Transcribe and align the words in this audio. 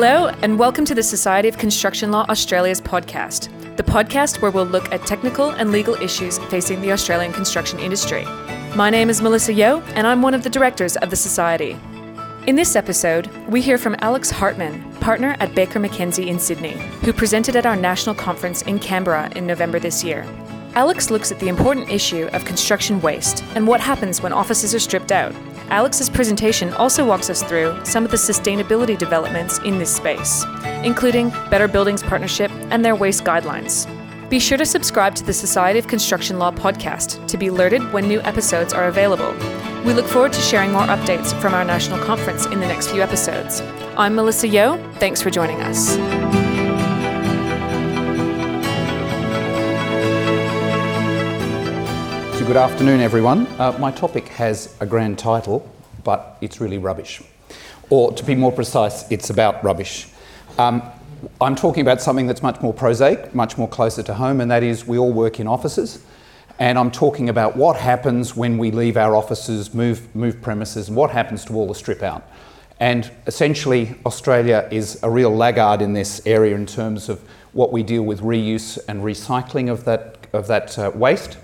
Hello, 0.00 0.28
and 0.42 0.60
welcome 0.60 0.84
to 0.84 0.94
the 0.94 1.02
Society 1.02 1.48
of 1.48 1.58
Construction 1.58 2.12
Law 2.12 2.24
Australia's 2.28 2.80
podcast, 2.80 3.48
the 3.76 3.82
podcast 3.82 4.40
where 4.40 4.52
we'll 4.52 4.64
look 4.64 4.92
at 4.92 5.04
technical 5.04 5.50
and 5.50 5.72
legal 5.72 5.96
issues 5.96 6.38
facing 6.50 6.80
the 6.80 6.92
Australian 6.92 7.32
construction 7.32 7.80
industry. 7.80 8.24
My 8.76 8.90
name 8.90 9.10
is 9.10 9.20
Melissa 9.20 9.52
Yeo, 9.52 9.80
and 9.96 10.06
I'm 10.06 10.22
one 10.22 10.34
of 10.34 10.44
the 10.44 10.50
directors 10.50 10.96
of 10.98 11.10
the 11.10 11.16
Society. 11.16 11.76
In 12.46 12.54
this 12.54 12.76
episode, 12.76 13.26
we 13.48 13.60
hear 13.60 13.76
from 13.76 13.96
Alex 13.98 14.30
Hartman, 14.30 14.88
partner 15.00 15.34
at 15.40 15.56
Baker 15.56 15.80
McKenzie 15.80 16.28
in 16.28 16.38
Sydney, 16.38 16.74
who 17.02 17.12
presented 17.12 17.56
at 17.56 17.66
our 17.66 17.74
national 17.74 18.14
conference 18.14 18.62
in 18.62 18.78
Canberra 18.78 19.28
in 19.34 19.48
November 19.48 19.80
this 19.80 20.04
year. 20.04 20.24
Alex 20.76 21.10
looks 21.10 21.32
at 21.32 21.40
the 21.40 21.48
important 21.48 21.90
issue 21.90 22.28
of 22.34 22.44
construction 22.44 23.00
waste 23.00 23.42
and 23.56 23.66
what 23.66 23.80
happens 23.80 24.22
when 24.22 24.32
offices 24.32 24.72
are 24.76 24.78
stripped 24.78 25.10
out. 25.10 25.34
Alex's 25.70 26.08
presentation 26.08 26.72
also 26.74 27.04
walks 27.04 27.28
us 27.28 27.42
through 27.42 27.84
some 27.84 28.04
of 28.04 28.10
the 28.10 28.16
sustainability 28.16 28.96
developments 28.96 29.58
in 29.60 29.78
this 29.78 29.94
space, 29.94 30.44
including 30.82 31.30
Better 31.50 31.68
Buildings 31.68 32.02
Partnership 32.02 32.50
and 32.70 32.84
their 32.84 32.96
waste 32.96 33.24
guidelines. 33.24 33.86
Be 34.30 34.40
sure 34.40 34.58
to 34.58 34.66
subscribe 34.66 35.14
to 35.16 35.24
the 35.24 35.32
Society 35.32 35.78
of 35.78 35.86
Construction 35.86 36.38
Law 36.38 36.52
podcast 36.52 37.26
to 37.28 37.36
be 37.36 37.48
alerted 37.48 37.92
when 37.92 38.08
new 38.08 38.20
episodes 38.22 38.72
are 38.72 38.88
available. 38.88 39.32
We 39.84 39.94
look 39.94 40.06
forward 40.06 40.32
to 40.32 40.40
sharing 40.40 40.72
more 40.72 40.82
updates 40.82 41.38
from 41.40 41.54
our 41.54 41.64
national 41.64 41.98
conference 42.04 42.46
in 42.46 42.60
the 42.60 42.66
next 42.66 42.88
few 42.88 43.02
episodes. 43.02 43.60
I'm 43.96 44.14
Melissa 44.14 44.48
Yeo. 44.48 44.76
Thanks 44.94 45.22
for 45.22 45.30
joining 45.30 45.60
us. 45.60 46.47
Good 52.48 52.56
afternoon, 52.56 53.00
everyone. 53.00 53.46
Uh, 53.58 53.76
my 53.78 53.90
topic 53.90 54.26
has 54.28 54.74
a 54.80 54.86
grand 54.86 55.18
title, 55.18 55.70
but 56.02 56.38
it's 56.40 56.62
really 56.62 56.78
rubbish. 56.78 57.20
Or, 57.90 58.10
to 58.14 58.24
be 58.24 58.34
more 58.34 58.50
precise, 58.50 59.04
it's 59.12 59.28
about 59.28 59.62
rubbish. 59.62 60.08
Um, 60.56 60.82
I'm 61.42 61.54
talking 61.54 61.82
about 61.82 62.00
something 62.00 62.26
that's 62.26 62.42
much 62.42 62.58
more 62.62 62.72
prosaic, 62.72 63.34
much 63.34 63.58
more 63.58 63.68
closer 63.68 64.02
to 64.02 64.14
home, 64.14 64.40
and 64.40 64.50
that 64.50 64.62
is 64.62 64.86
we 64.86 64.96
all 64.96 65.12
work 65.12 65.40
in 65.40 65.46
offices. 65.46 66.02
And 66.58 66.78
I'm 66.78 66.90
talking 66.90 67.28
about 67.28 67.54
what 67.54 67.76
happens 67.76 68.34
when 68.34 68.56
we 68.56 68.70
leave 68.70 68.96
our 68.96 69.14
offices, 69.14 69.74
move, 69.74 70.16
move 70.16 70.40
premises, 70.40 70.88
and 70.88 70.96
what 70.96 71.10
happens 71.10 71.44
to 71.44 71.52
all 71.52 71.68
the 71.68 71.74
strip 71.74 72.02
out. 72.02 72.26
And 72.80 73.10
essentially, 73.26 73.94
Australia 74.06 74.66
is 74.72 74.98
a 75.02 75.10
real 75.10 75.36
laggard 75.36 75.82
in 75.82 75.92
this 75.92 76.26
area 76.26 76.54
in 76.54 76.64
terms 76.64 77.10
of 77.10 77.20
what 77.52 77.72
we 77.72 77.82
deal 77.82 78.04
with 78.04 78.22
reuse 78.22 78.78
and 78.88 79.02
recycling 79.02 79.70
of 79.70 79.84
that, 79.84 80.28
of 80.32 80.46
that 80.46 80.78
uh, 80.78 80.90
waste. 80.94 81.36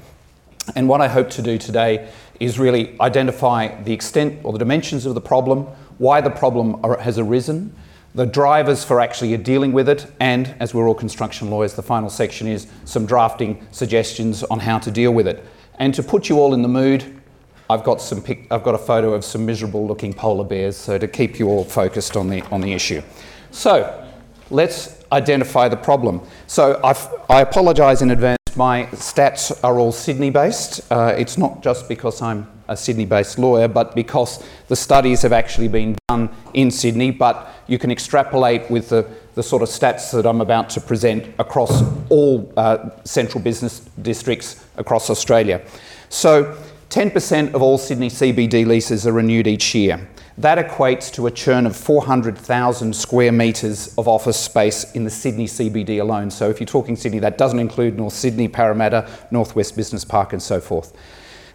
And 0.75 0.89
what 0.89 1.01
I 1.01 1.09
hope 1.09 1.31
to 1.31 1.43
do 1.43 1.59
today 1.59 2.11
is 2.41 2.59
really 2.59 2.99
identify 3.01 3.81
the 3.83 3.93
extent 3.93 4.41
or 4.45 4.53
the 4.53 4.59
dimensions 4.59 5.07
of 5.07 5.15
the 5.15 5.21
problem, 5.21 5.65
why 5.99 6.21
the 6.21 6.31
problem 6.31 6.83
has 7.01 7.19
arisen, 7.19 7.75
the 8.15 8.27
drivers 8.27 8.85
for 8.85 9.01
actually 9.01 9.37
dealing 9.37 9.73
with 9.73 9.89
it, 9.89 10.07
and 10.21 10.55
as 10.61 10.73
we're 10.73 10.89
all 10.89 10.95
construction 10.95 11.51
lawyers, 11.51 11.75
the 11.75 11.83
final 11.83 12.09
section 12.09 12.47
is 12.47 12.67
some 12.85 13.07
drafting 13.07 13.67
suggestions 13.73 14.45
on 14.45 14.61
how 14.61 14.79
to 14.79 14.91
deal 14.91 15.13
with 15.13 15.27
it. 15.27 15.45
And 15.79 15.93
to 15.95 16.03
put 16.03 16.29
you 16.29 16.39
all 16.39 16.55
in 16.55 16.63
the 16.63 16.69
mood, 16.69 17.21
I've 17.69 17.83
got 17.83 18.01
some 18.01 18.23
pic- 18.23 18.47
I've 18.51 18.63
got 18.63 18.75
a 18.75 18.79
photo 18.79 19.15
of 19.15 19.25
some 19.25 19.45
miserable 19.45 19.87
looking 19.87 20.13
polar 20.13 20.45
bears, 20.45 20.77
so 20.77 20.99
to 20.99 21.09
keep 21.09 21.39
you 21.39 21.49
all 21.49 21.65
focused 21.65 22.17
on 22.17 22.29
the 22.29 22.43
on 22.53 22.61
the 22.61 22.73
issue. 22.73 23.03
So 23.51 24.07
let's 24.51 25.03
identify 25.11 25.69
the 25.69 25.77
problem. 25.77 26.21
So 26.47 26.81
I've, 26.85 27.09
I 27.29 27.41
apologise 27.41 28.03
in 28.03 28.11
advance. 28.11 28.44
My 28.57 28.85
stats 28.93 29.53
are 29.65 29.81
all 29.81 29.91
Sydney 29.91 30.31
based. 30.31 30.81
Uh, 30.91 31.13
it's 31.19 31.37
not 31.37 31.61
just 31.61 31.89
because 31.89 32.23
I'm 32.23 32.47
a 32.69 32.77
Sydney 32.77 33.05
based 33.05 33.37
lawyer, 33.37 33.67
but 33.67 33.97
because 33.97 34.45
the 34.69 34.77
studies 34.77 35.23
have 35.23 35.33
actually 35.33 35.67
been 35.67 35.97
done 36.09 36.31
in 36.53 36.71
Sydney. 36.71 37.11
But 37.11 37.49
you 37.67 37.81
can 37.81 37.91
extrapolate 37.91 38.71
with 38.71 38.91
the, 38.91 39.09
the 39.35 39.43
sort 39.43 39.63
of 39.63 39.69
stats 39.69 40.13
that 40.13 40.25
I'm 40.25 40.41
about 40.41 40.71
to 40.71 40.81
present 40.81 41.35
across 41.41 41.83
all 42.11 42.53
uh, 42.57 42.91
central 43.03 43.43
business 43.43 43.81
districts 44.03 44.65
across 44.77 45.11
Australia. 45.11 45.61
So 46.09 46.57
10% 46.91 47.55
of 47.55 47.63
all 47.63 47.77
Sydney 47.77 48.09
CBD 48.09 48.65
leases 48.65 49.05
are 49.05 49.13
renewed 49.13 49.49
each 49.49 49.75
year. 49.75 50.09
That 50.37 50.59
equates 50.59 51.13
to 51.13 51.29
a 51.29 51.31
churn 51.31 51.65
of 51.65 51.77
400,000 51.77 52.95
square 52.95 53.31
metres 53.31 53.95
of 53.97 54.09
office 54.09 54.39
space 54.39 54.91
in 54.93 55.05
the 55.05 55.11
Sydney 55.11 55.47
CBD 55.47 56.01
alone. 56.01 56.29
So, 56.31 56.51
if 56.51 56.59
you're 56.59 56.67
talking 56.67 56.97
Sydney, 56.97 57.21
that 57.21 57.39
doesn't 57.39 57.61
include 57.61 57.97
North 57.97 58.15
Sydney, 58.15 58.49
Parramatta, 58.49 59.09
Northwest 59.31 59.77
Business 59.77 60.05
Park, 60.05 60.33
and 60.33 60.43
so 60.43 60.61
forth. 60.61 60.93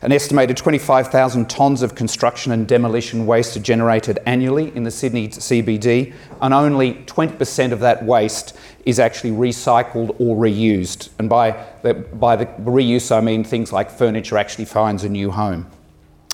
An 0.02 0.14
estimated 0.14 0.56
25,000 0.56 1.50
tonnes 1.50 1.84
of 1.84 1.94
construction 1.94 2.54
and 2.54 2.66
demolition 2.66 3.26
waste 3.26 3.58
are 3.58 3.60
generated 3.60 4.18
annually 4.26 4.74
in 4.74 4.84
the 4.84 4.92
Sydney 4.92 5.28
CBD, 5.28 6.14
and 6.42 6.54
only 6.54 6.94
20% 6.94 7.74
of 7.74 7.82
that 7.82 8.06
waste 8.06 8.56
is 8.86 8.98
actually 8.98 9.32
recycled 9.32 10.16
or 10.22 10.38
reused. 10.38 11.10
And 11.20 11.28
by 11.28 11.66
the, 11.82 11.96
by 11.96 12.38
the 12.38 12.46
reuse, 12.46 13.14
I 13.14 13.20
mean 13.20 13.44
things 13.44 13.74
like 13.74 13.92
furniture 13.92 14.38
actually 14.38 14.66
finds 14.66 15.04
a 15.04 15.10
new 15.10 15.32
home. 15.32 15.68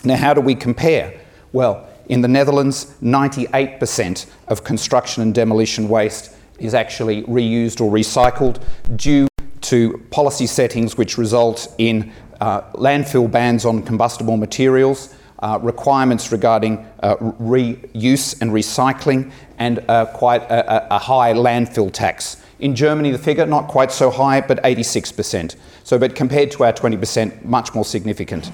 Now, 0.03 0.17
how 0.17 0.35
do 0.35 0.41
we 0.41 0.53
compare? 0.53 1.19
Well, 1.51 1.89
in 2.07 2.21
the 2.21 2.27
Netherlands, 2.27 2.95
98% 3.01 4.27
of 4.47 4.63
construction 4.63 5.23
and 5.23 5.33
demolition 5.33 5.89
waste 5.89 6.35
is 6.59 6.73
actually 6.73 7.23
reused 7.23 7.81
or 7.81 7.91
recycled 7.91 8.63
due 8.95 9.27
to 9.61 9.97
policy 10.11 10.45
settings 10.45 10.97
which 10.97 11.17
result 11.17 11.73
in 11.77 12.11
uh, 12.39 12.61
landfill 12.73 13.29
bans 13.29 13.65
on 13.65 13.81
combustible 13.81 14.38
materials, 14.38 15.15
uh, 15.39 15.59
requirements 15.61 16.31
regarding 16.31 16.85
uh, 17.01 17.15
reuse 17.17 18.39
and 18.41 18.51
recycling, 18.51 19.31
and 19.57 19.83
uh, 19.89 20.05
quite 20.07 20.44
a, 20.44 20.95
a, 20.95 20.99
high 20.99 21.33
landfill 21.33 21.91
tax. 21.91 22.38
In 22.59 22.75
Germany, 22.75 23.11
the 23.11 23.17
figure 23.17 23.45
not 23.45 23.67
quite 23.67 23.91
so 23.91 24.09
high, 24.09 24.41
but 24.41 24.61
86%. 24.63 25.55
So, 25.83 25.99
but 25.99 26.15
compared 26.15 26.51
to 26.51 26.63
our 26.63 26.73
20%, 26.73 27.44
much 27.44 27.73
more 27.73 27.85
significant. 27.85 28.51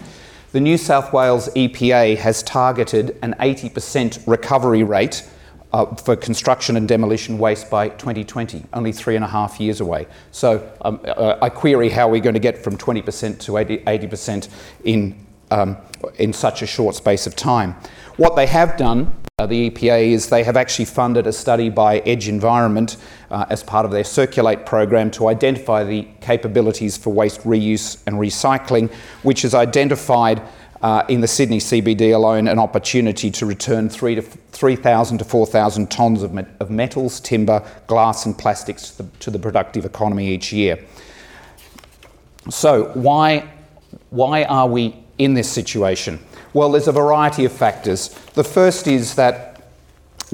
The 0.52 0.60
New 0.60 0.78
South 0.78 1.14
Wales 1.14 1.48
EPA 1.56 2.18
has 2.18 2.44
targeted 2.44 3.18
an 3.22 3.36
80% 3.40 4.28
recovery 4.28 4.84
rate 4.84 5.26
uh, 5.72 5.86
for 5.96 6.18
construction 6.18 6.76
and 6.76 6.90
demolition 6.90 7.38
waste 7.38 7.70
by 7.70 7.88
2020, 7.88 8.66
only 8.74 8.92
three 8.92 9.16
and 9.16 9.24
a 9.24 9.30
half 9.30 9.62
years 9.62 9.80
away. 9.80 10.08
So 10.32 10.70
um, 10.82 11.00
uh, 11.06 11.38
I 11.42 11.48
query 11.48 11.88
how 11.88 12.10
we're 12.10 12.20
going 12.20 12.34
to 12.34 12.42
get 12.42 12.62
from 12.62 12.78
20% 12.78 13.40
to 13.40 13.58
80, 13.58 14.08
percent 14.08 14.50
in, 14.84 15.26
um, 15.52 15.78
in 16.20 16.34
such 16.34 16.62
a 16.62 16.68
short 16.68 16.96
space 16.96 17.26
of 17.26 17.38
time. 17.38 17.74
What 18.18 18.36
they 18.36 18.48
have 18.48 18.76
done, 18.76 19.16
the 19.48 19.70
EPA, 19.70 20.12
is 20.12 20.30
they 20.30 20.44
have 20.44 20.58
actually 20.58 20.86
funded 20.86 21.28
a 21.28 21.34
study 21.34 21.70
by 21.70 22.00
Edge 22.00 22.28
Environment 22.28 22.98
uh, 23.30 23.46
as 23.50 23.64
part 23.64 23.86
of 23.86 23.92
their 23.92 24.04
Circulate 24.04 24.66
program 24.66 25.12
to 25.12 25.28
identify 25.28 25.84
the 25.84 26.08
capabilities 26.22 26.98
for 26.98 27.12
waste 27.12 27.42
reuse 27.42 28.02
and 28.06 28.18
recycling, 28.18 28.92
which 29.24 29.42
has 29.44 29.54
identified 29.54 30.42
uh, 30.82 31.04
in 31.10 31.22
the 31.22 31.28
Sydney 31.28 31.60
CBD 31.60 32.14
alone 32.14 32.48
an 32.48 32.58
opportunity 32.58 33.30
to 33.30 33.46
return 33.46 33.88
3,000 33.88 35.18
to 35.20 35.24
4,000 35.24 35.90
tonnes 35.90 36.24
of, 36.24 36.48
of, 36.60 36.72
metals, 36.72 37.20
timber, 37.20 37.64
glass, 37.86 38.26
and 38.26 38.36
plastics 38.36 38.92
to 38.92 39.04
the, 39.04 39.10
to 39.20 39.30
the 39.30 39.38
productive 39.38 39.86
economy 39.86 40.30
each 40.30 40.52
year. 40.52 40.84
So, 42.50 42.86
why, 42.96 43.48
why 44.10 44.44
are 44.46 44.68
we 44.68 44.96
in 45.20 45.36
this 45.36 45.52
situation? 45.52 46.20
Well, 46.54 46.72
there's 46.72 46.90
a 46.90 46.92
variety 46.92 47.46
of 47.46 47.54
factors. 47.54 48.10
The 48.34 48.44
first 48.44 48.86
is 48.86 49.16
that 49.16 49.62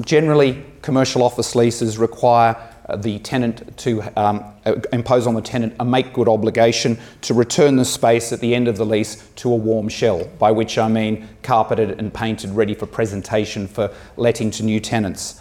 generally 0.00 0.64
commercial 0.82 1.22
office 1.22 1.54
leases 1.54 1.96
require 1.96 2.56
uh, 2.88 2.96
the 2.96 3.20
tenant 3.20 3.76
to 3.78 4.02
um, 4.16 4.44
uh, 4.64 4.76
impose 4.92 5.28
on 5.28 5.34
the 5.34 5.42
tenant 5.42 5.74
a 5.78 5.84
make 5.84 6.12
good 6.12 6.28
obligation 6.28 6.98
to 7.20 7.34
return 7.34 7.76
the 7.76 7.84
space 7.84 8.32
at 8.32 8.40
the 8.40 8.52
end 8.52 8.66
of 8.66 8.76
the 8.76 8.86
lease 8.86 9.28
to 9.36 9.52
a 9.52 9.54
warm 9.54 9.88
shell, 9.88 10.24
by 10.38 10.50
which 10.50 10.76
I 10.76 10.88
mean 10.88 11.28
carpeted 11.42 12.00
and 12.00 12.12
painted, 12.12 12.50
ready 12.50 12.74
for 12.74 12.86
presentation 12.86 13.68
for 13.68 13.92
letting 14.16 14.50
to 14.52 14.64
new 14.64 14.80
tenants. 14.80 15.40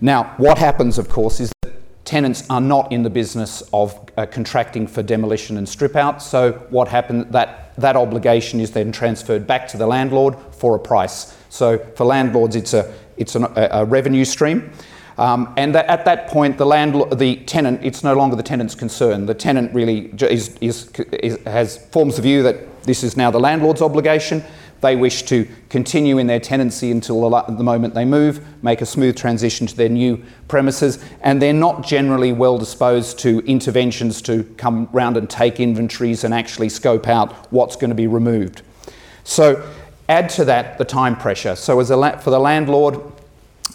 Now, 0.00 0.34
what 0.38 0.58
happens, 0.58 0.98
of 0.98 1.08
course, 1.08 1.38
is 1.38 1.52
that 1.62 1.67
tenants 2.08 2.48
are 2.48 2.60
not 2.60 2.90
in 2.90 3.02
the 3.02 3.10
business 3.10 3.62
of 3.74 3.94
uh, 4.16 4.24
contracting 4.24 4.86
for 4.86 5.02
demolition 5.02 5.58
and 5.58 5.68
strip 5.68 5.94
out, 5.94 6.22
so 6.22 6.52
what 6.70 6.88
happens 6.88 7.30
that 7.32 7.74
that 7.76 7.96
obligation 7.96 8.60
is 8.60 8.70
then 8.70 8.90
transferred 8.90 9.46
back 9.46 9.68
to 9.68 9.76
the 9.76 9.86
landlord 9.86 10.34
for 10.50 10.74
a 10.74 10.78
price. 10.78 11.36
So 11.50 11.78
for 11.96 12.06
landlords, 12.06 12.56
it's 12.56 12.72
a 12.72 12.94
it's 13.18 13.34
an, 13.34 13.44
a, 13.44 13.68
a 13.72 13.84
revenue 13.84 14.24
stream. 14.24 14.72
Um, 15.18 15.52
and 15.56 15.74
that 15.74 15.86
at 15.86 16.04
that 16.04 16.28
point, 16.28 16.56
the 16.56 16.64
landlord, 16.64 17.18
the 17.18 17.36
tenant, 17.44 17.84
it's 17.84 18.02
no 18.02 18.14
longer 18.14 18.36
the 18.36 18.42
tenant's 18.42 18.74
concern. 18.74 19.26
The 19.26 19.34
tenant 19.34 19.74
really 19.74 20.06
is, 20.20 20.56
is, 20.60 20.90
is, 21.12 21.38
has 21.44 21.76
forms 21.88 22.16
the 22.16 22.22
view 22.22 22.42
that 22.44 22.84
this 22.84 23.02
is 23.02 23.16
now 23.16 23.30
the 23.30 23.40
landlord's 23.40 23.82
obligation. 23.82 24.42
They 24.80 24.96
wish 24.96 25.22
to 25.24 25.48
continue 25.68 26.18
in 26.18 26.26
their 26.26 26.40
tenancy 26.40 26.90
until 26.90 27.28
the, 27.28 27.62
moment 27.64 27.94
they 27.94 28.04
move, 28.04 28.40
make 28.62 28.80
a 28.80 28.86
smooth 28.86 29.16
transition 29.16 29.66
to 29.66 29.76
their 29.76 29.88
new 29.88 30.22
premises, 30.46 31.04
and 31.20 31.42
they're 31.42 31.52
not 31.52 31.84
generally 31.84 32.32
well 32.32 32.58
disposed 32.58 33.18
to 33.20 33.40
interventions 33.40 34.22
to 34.22 34.44
come 34.56 34.88
round 34.92 35.16
and 35.16 35.28
take 35.28 35.58
inventories 35.58 36.24
and 36.24 36.32
actually 36.32 36.68
scope 36.68 37.08
out 37.08 37.50
what's 37.52 37.76
going 37.76 37.90
to 37.90 37.96
be 37.96 38.06
removed. 38.06 38.62
So, 39.24 39.68
add 40.08 40.28
to 40.30 40.44
that 40.46 40.78
the 40.78 40.84
time 40.84 41.16
pressure. 41.16 41.56
So, 41.56 41.80
as 41.80 41.90
a, 41.90 42.18
for 42.18 42.30
the 42.30 42.38
landlord, 42.40 43.00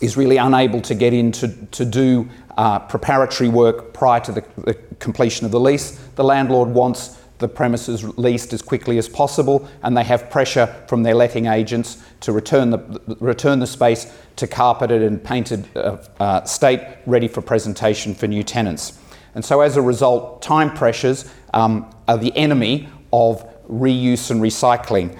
is 0.01 0.17
really 0.17 0.37
unable 0.37 0.81
to 0.81 0.95
get 0.95 1.13
in 1.13 1.31
to, 1.31 1.47
to 1.67 1.85
do 1.85 2.27
uh, 2.57 2.79
preparatory 2.79 3.49
work 3.49 3.93
prior 3.93 4.19
to 4.19 4.31
the, 4.31 4.43
the 4.57 4.73
completion 4.99 5.45
of 5.45 5.51
the 5.51 5.59
lease. 5.59 5.91
The 6.15 6.23
landlord 6.23 6.69
wants 6.69 7.19
the 7.43 7.47
premises 7.49 8.05
leased 8.17 8.53
as 8.53 8.61
quickly 8.61 8.97
as 8.97 9.09
possible, 9.09 9.67
and 9.83 9.97
they 9.97 10.03
have 10.05 10.29
pressure 10.29 10.73
from 10.87 11.03
their 11.03 11.13
letting 11.13 11.45
agents 11.45 12.01
to 12.21 12.31
return 12.31 12.69
the, 12.69 13.01
return 13.19 13.59
the 13.59 13.67
space 13.67 14.11
to 14.37 14.47
carpeted 14.47 15.01
and 15.03 15.21
painted 15.21 15.67
uh, 15.75 15.97
uh, 16.21 16.43
state, 16.45 16.79
ready 17.05 17.27
for 17.27 17.41
presentation 17.41 18.15
for 18.15 18.27
new 18.27 18.43
tenants. 18.43 18.97
And 19.35 19.43
so, 19.43 19.59
as 19.59 19.75
a 19.75 19.81
result, 19.81 20.41
time 20.41 20.73
pressures 20.73 21.29
um, 21.53 21.93
are 22.07 22.17
the 22.17 22.35
enemy 22.37 22.87
of 23.11 23.45
reuse 23.67 24.31
and 24.31 24.41
recycling. 24.41 25.17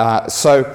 Uh, 0.00 0.26
so, 0.28 0.74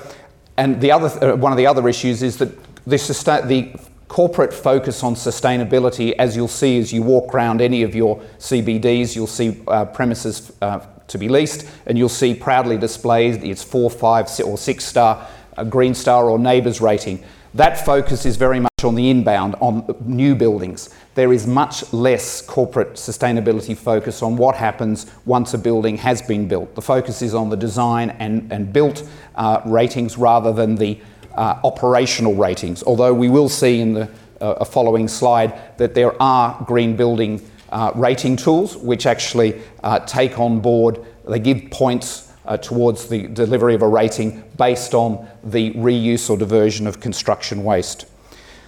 and 0.55 0.79
the 0.79 0.93
other, 0.93 1.33
uh, 1.33 1.35
one 1.35 1.51
of 1.51 1.57
the 1.57 1.67
other 1.67 1.89
issues 1.89 2.23
is 2.23 2.37
that 2.37 2.55
the, 2.85 3.43
the 3.45 3.79
corporate 4.07 4.53
focus 4.53 5.03
on 5.03 5.15
sustainability, 5.15 6.13
as 6.17 6.35
you'll 6.35 6.47
see 6.47 6.79
as 6.79 6.93
you 6.93 7.01
walk 7.01 7.33
around 7.33 7.61
any 7.61 7.83
of 7.83 7.95
your 7.95 8.17
CBDs, 8.39 9.15
you'll 9.15 9.27
see 9.27 9.61
uh, 9.67 9.85
premises 9.85 10.51
uh, 10.61 10.79
to 11.07 11.17
be 11.17 11.29
leased, 11.29 11.67
and 11.85 11.97
you'll 11.97 12.09
see 12.09 12.33
proudly 12.33 12.77
displayed 12.77 13.43
its 13.43 13.63
four, 13.63 13.89
five, 13.89 14.29
or 14.45 14.57
six 14.57 14.85
star 14.85 15.27
uh, 15.57 15.63
Green 15.63 15.93
Star 15.93 16.29
or 16.29 16.37
NABERS 16.37 16.81
rating. 16.81 17.23
That 17.53 17.83
focus 17.83 18.25
is 18.25 18.37
very 18.37 18.59
much 18.59 18.83
on 18.83 18.93
the 18.93 19.09
inbound, 19.09 19.55
on 19.59 19.95
new 20.05 20.35
buildings. 20.35 20.93
There 21.15 21.33
is 21.33 21.47
much 21.47 21.91
less 21.91 22.41
corporate 22.41 22.93
sustainability 22.93 23.75
focus 23.75 24.21
on 24.21 24.37
what 24.37 24.55
happens 24.55 25.07
once 25.25 25.55
a 25.55 25.57
building 25.57 25.97
has 25.97 26.21
been 26.21 26.47
built. 26.47 26.75
The 26.75 26.81
focus 26.81 27.23
is 27.23 27.33
on 27.33 27.49
the 27.49 27.57
design 27.57 28.11
and, 28.11 28.51
and 28.51 28.71
built 28.71 29.07
uh, 29.35 29.61
ratings 29.65 30.17
rather 30.17 30.53
than 30.53 30.75
the 30.75 30.99
uh, 31.37 31.59
operational 31.63 32.35
ratings, 32.35 32.83
although 32.83 33.13
we 33.13 33.29
will 33.29 33.49
see 33.49 33.79
in 33.79 33.93
the 33.93 34.09
uh, 34.41 34.65
following 34.65 35.07
slide 35.07 35.77
that 35.77 35.93
there 35.93 36.21
are 36.21 36.63
green 36.65 36.95
building 36.95 37.41
uh, 37.69 37.91
rating 37.95 38.35
tools 38.35 38.77
which 38.77 39.05
actually 39.05 39.61
uh, 39.83 39.99
take 39.99 40.39
on 40.39 40.59
board, 40.59 40.99
they 41.27 41.39
give 41.39 41.69
points 41.71 42.25
towards 42.61 43.09
the 43.09 43.27
delivery 43.27 43.75
of 43.75 43.81
a 43.81 43.87
rating 43.87 44.41
based 44.55 44.93
on 44.93 45.27
the 45.43 45.73
reuse 45.73 46.29
or 46.29 46.37
diversion 46.37 46.87
of 46.87 47.01
construction 47.01 47.61
waste. 47.61 48.05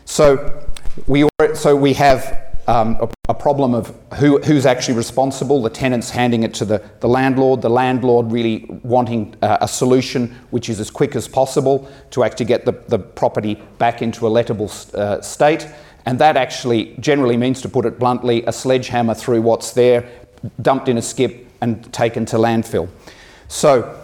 So 0.04 0.68
we, 1.08 1.30
so 1.54 1.78
we 1.78 1.94
have 1.94 2.49
um, 2.70 2.98
a, 3.02 3.10
a, 3.30 3.34
problem 3.34 3.74
of 3.74 3.96
who, 4.20 4.40
who's 4.42 4.68
actually 4.68 4.94
responsible, 4.94 5.60
the 5.62 5.72
tenants 5.72 6.12
handing 6.12 6.44
it 6.44 6.54
to 6.54 6.66
the, 6.66 6.88
the 7.00 7.08
landlord, 7.08 7.64
the 7.64 7.70
landlord 7.70 8.32
really 8.32 8.68
wanting 8.84 9.36
uh, 9.42 9.58
a 9.62 9.68
solution 9.68 10.36
which 10.52 10.70
is 10.70 10.80
as 10.80 10.92
quick 10.92 11.16
as 11.16 11.28
possible 11.28 11.90
to 12.12 12.24
actually 12.24 12.46
get 12.46 12.66
the, 12.66 12.74
the 12.88 13.00
property 13.00 13.56
back 13.80 14.04
into 14.04 14.28
a 14.28 14.30
lettable 14.30 14.70
uh, 14.94 15.20
state. 15.22 15.68
And 16.06 16.20
that 16.20 16.38
actually 16.38 16.96
generally 17.00 17.38
means, 17.38 17.60
to 17.62 17.70
put 17.70 17.86
it 17.86 17.98
bluntly, 17.98 18.44
a 18.46 18.52
sledgehammer 18.52 19.16
through 19.16 19.42
what's 19.42 19.72
there, 19.72 20.08
dumped 20.62 20.88
in 20.88 20.98
a 21.00 21.02
skip, 21.02 21.48
and 21.62 21.92
taken 21.92 22.26
to 22.28 22.38
landfill. 22.38 22.88
So 23.48 24.00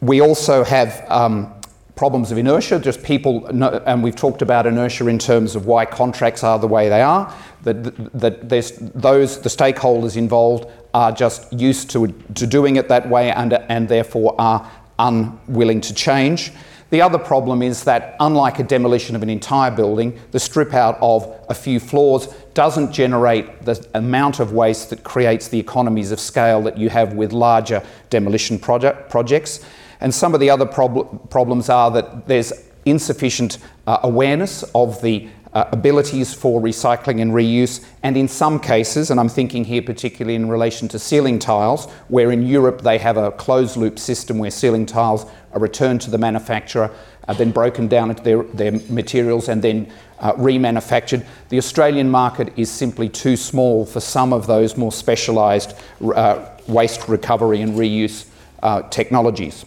we 0.00 0.20
also 0.20 0.62
have 0.62 1.04
um, 1.10 1.52
problems 1.96 2.32
of 2.32 2.38
inertia, 2.38 2.78
just 2.80 3.02
people, 3.02 3.46
and 3.46 4.02
we've 4.02 4.16
talked 4.16 4.42
about 4.42 4.66
inertia 4.66 5.06
in 5.06 5.18
terms 5.18 5.54
of 5.54 5.66
why 5.66 5.84
contracts 5.84 6.42
are 6.42 6.58
the 6.58 6.66
way 6.66 6.88
they 6.88 7.00
are, 7.00 7.32
that, 7.62 8.18
that 8.18 8.48
there's 8.48 8.72
those, 8.78 9.40
the 9.40 9.48
stakeholders 9.48 10.16
involved 10.16 10.66
are 10.92 11.12
just 11.12 11.52
used 11.52 11.90
to, 11.90 12.08
to 12.34 12.46
doing 12.46 12.76
it 12.76 12.88
that 12.88 13.08
way 13.08 13.30
and, 13.30 13.52
and 13.52 13.88
therefore 13.88 14.34
are 14.38 14.68
unwilling 14.98 15.80
to 15.80 15.94
change. 15.94 16.52
The 16.90 17.00
other 17.00 17.18
problem 17.18 17.62
is 17.62 17.84
that, 17.84 18.14
unlike 18.20 18.58
a 18.58 18.62
demolition 18.62 19.16
of 19.16 19.22
an 19.22 19.30
entire 19.30 19.70
building, 19.70 20.18
the 20.30 20.38
strip 20.38 20.74
out 20.74 20.98
of 21.00 21.28
a 21.48 21.54
few 21.54 21.80
floors 21.80 22.28
doesn't 22.54 22.92
generate 22.92 23.62
the 23.62 23.84
amount 23.94 24.38
of 24.38 24.52
waste 24.52 24.90
that 24.90 25.02
creates 25.02 25.48
the 25.48 25.58
economies 25.58 26.12
of 26.12 26.20
scale 26.20 26.62
that 26.62 26.78
you 26.78 26.90
have 26.90 27.14
with 27.14 27.32
larger 27.32 27.82
demolition 28.10 28.58
project, 28.58 29.10
projects. 29.10 29.64
And 30.04 30.14
some 30.14 30.34
of 30.34 30.40
the 30.40 30.50
other 30.50 30.66
prob- 30.66 31.30
problems 31.30 31.70
are 31.70 31.90
that 31.92 32.28
there's 32.28 32.52
insufficient 32.84 33.56
uh, 33.86 34.00
awareness 34.02 34.62
of 34.74 35.00
the 35.00 35.28
uh, 35.54 35.64
abilities 35.72 36.34
for 36.34 36.60
recycling 36.60 37.22
and 37.22 37.32
reuse, 37.32 37.82
and 38.02 38.14
in 38.14 38.28
some 38.28 38.60
cases, 38.60 39.10
and 39.10 39.18
I'm 39.18 39.30
thinking 39.30 39.64
here 39.64 39.80
particularly 39.80 40.34
in 40.34 40.46
relation 40.50 40.88
to 40.88 40.98
ceiling 40.98 41.38
tiles, 41.38 41.90
where 42.08 42.32
in 42.32 42.42
Europe 42.46 42.82
they 42.82 42.98
have 42.98 43.16
a 43.16 43.30
closed 43.30 43.78
loop 43.78 43.98
system 43.98 44.36
where 44.36 44.50
ceiling 44.50 44.84
tiles 44.84 45.24
are 45.54 45.58
returned 45.58 46.02
to 46.02 46.10
the 46.10 46.18
manufacturer, 46.18 46.94
uh, 47.26 47.32
then 47.32 47.50
broken 47.50 47.88
down 47.88 48.10
into 48.10 48.22
their, 48.22 48.42
their 48.42 48.72
materials, 48.90 49.48
and 49.48 49.62
then 49.62 49.90
uh, 50.18 50.34
remanufactured. 50.34 51.24
The 51.48 51.56
Australian 51.56 52.10
market 52.10 52.52
is 52.58 52.70
simply 52.70 53.08
too 53.08 53.38
small 53.38 53.86
for 53.86 54.00
some 54.00 54.34
of 54.34 54.46
those 54.46 54.76
more 54.76 54.92
specialised 54.92 55.74
uh, 56.14 56.46
waste 56.68 57.08
recovery 57.08 57.62
and 57.62 57.72
reuse 57.72 58.26
uh, 58.62 58.82
technologies. 58.90 59.64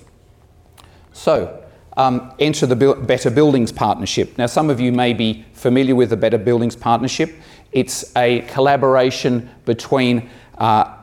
So, 1.18 1.64
um, 1.98 2.32
enter 2.38 2.68
the 2.68 2.76
Better 2.76 3.32
Buildings 3.32 3.72
Partnership. 3.72 4.38
Now, 4.38 4.46
some 4.46 4.70
of 4.70 4.80
you 4.80 4.92
may 4.92 5.14
be 5.14 5.44
familiar 5.54 5.96
with 5.96 6.12
the 6.12 6.16
Better 6.16 6.38
Buildings 6.38 6.76
Partnership. 6.76 7.34
It's 7.72 8.16
a 8.16 8.42
collaboration 8.42 9.50
between 9.66 10.30
uh, 10.60 10.94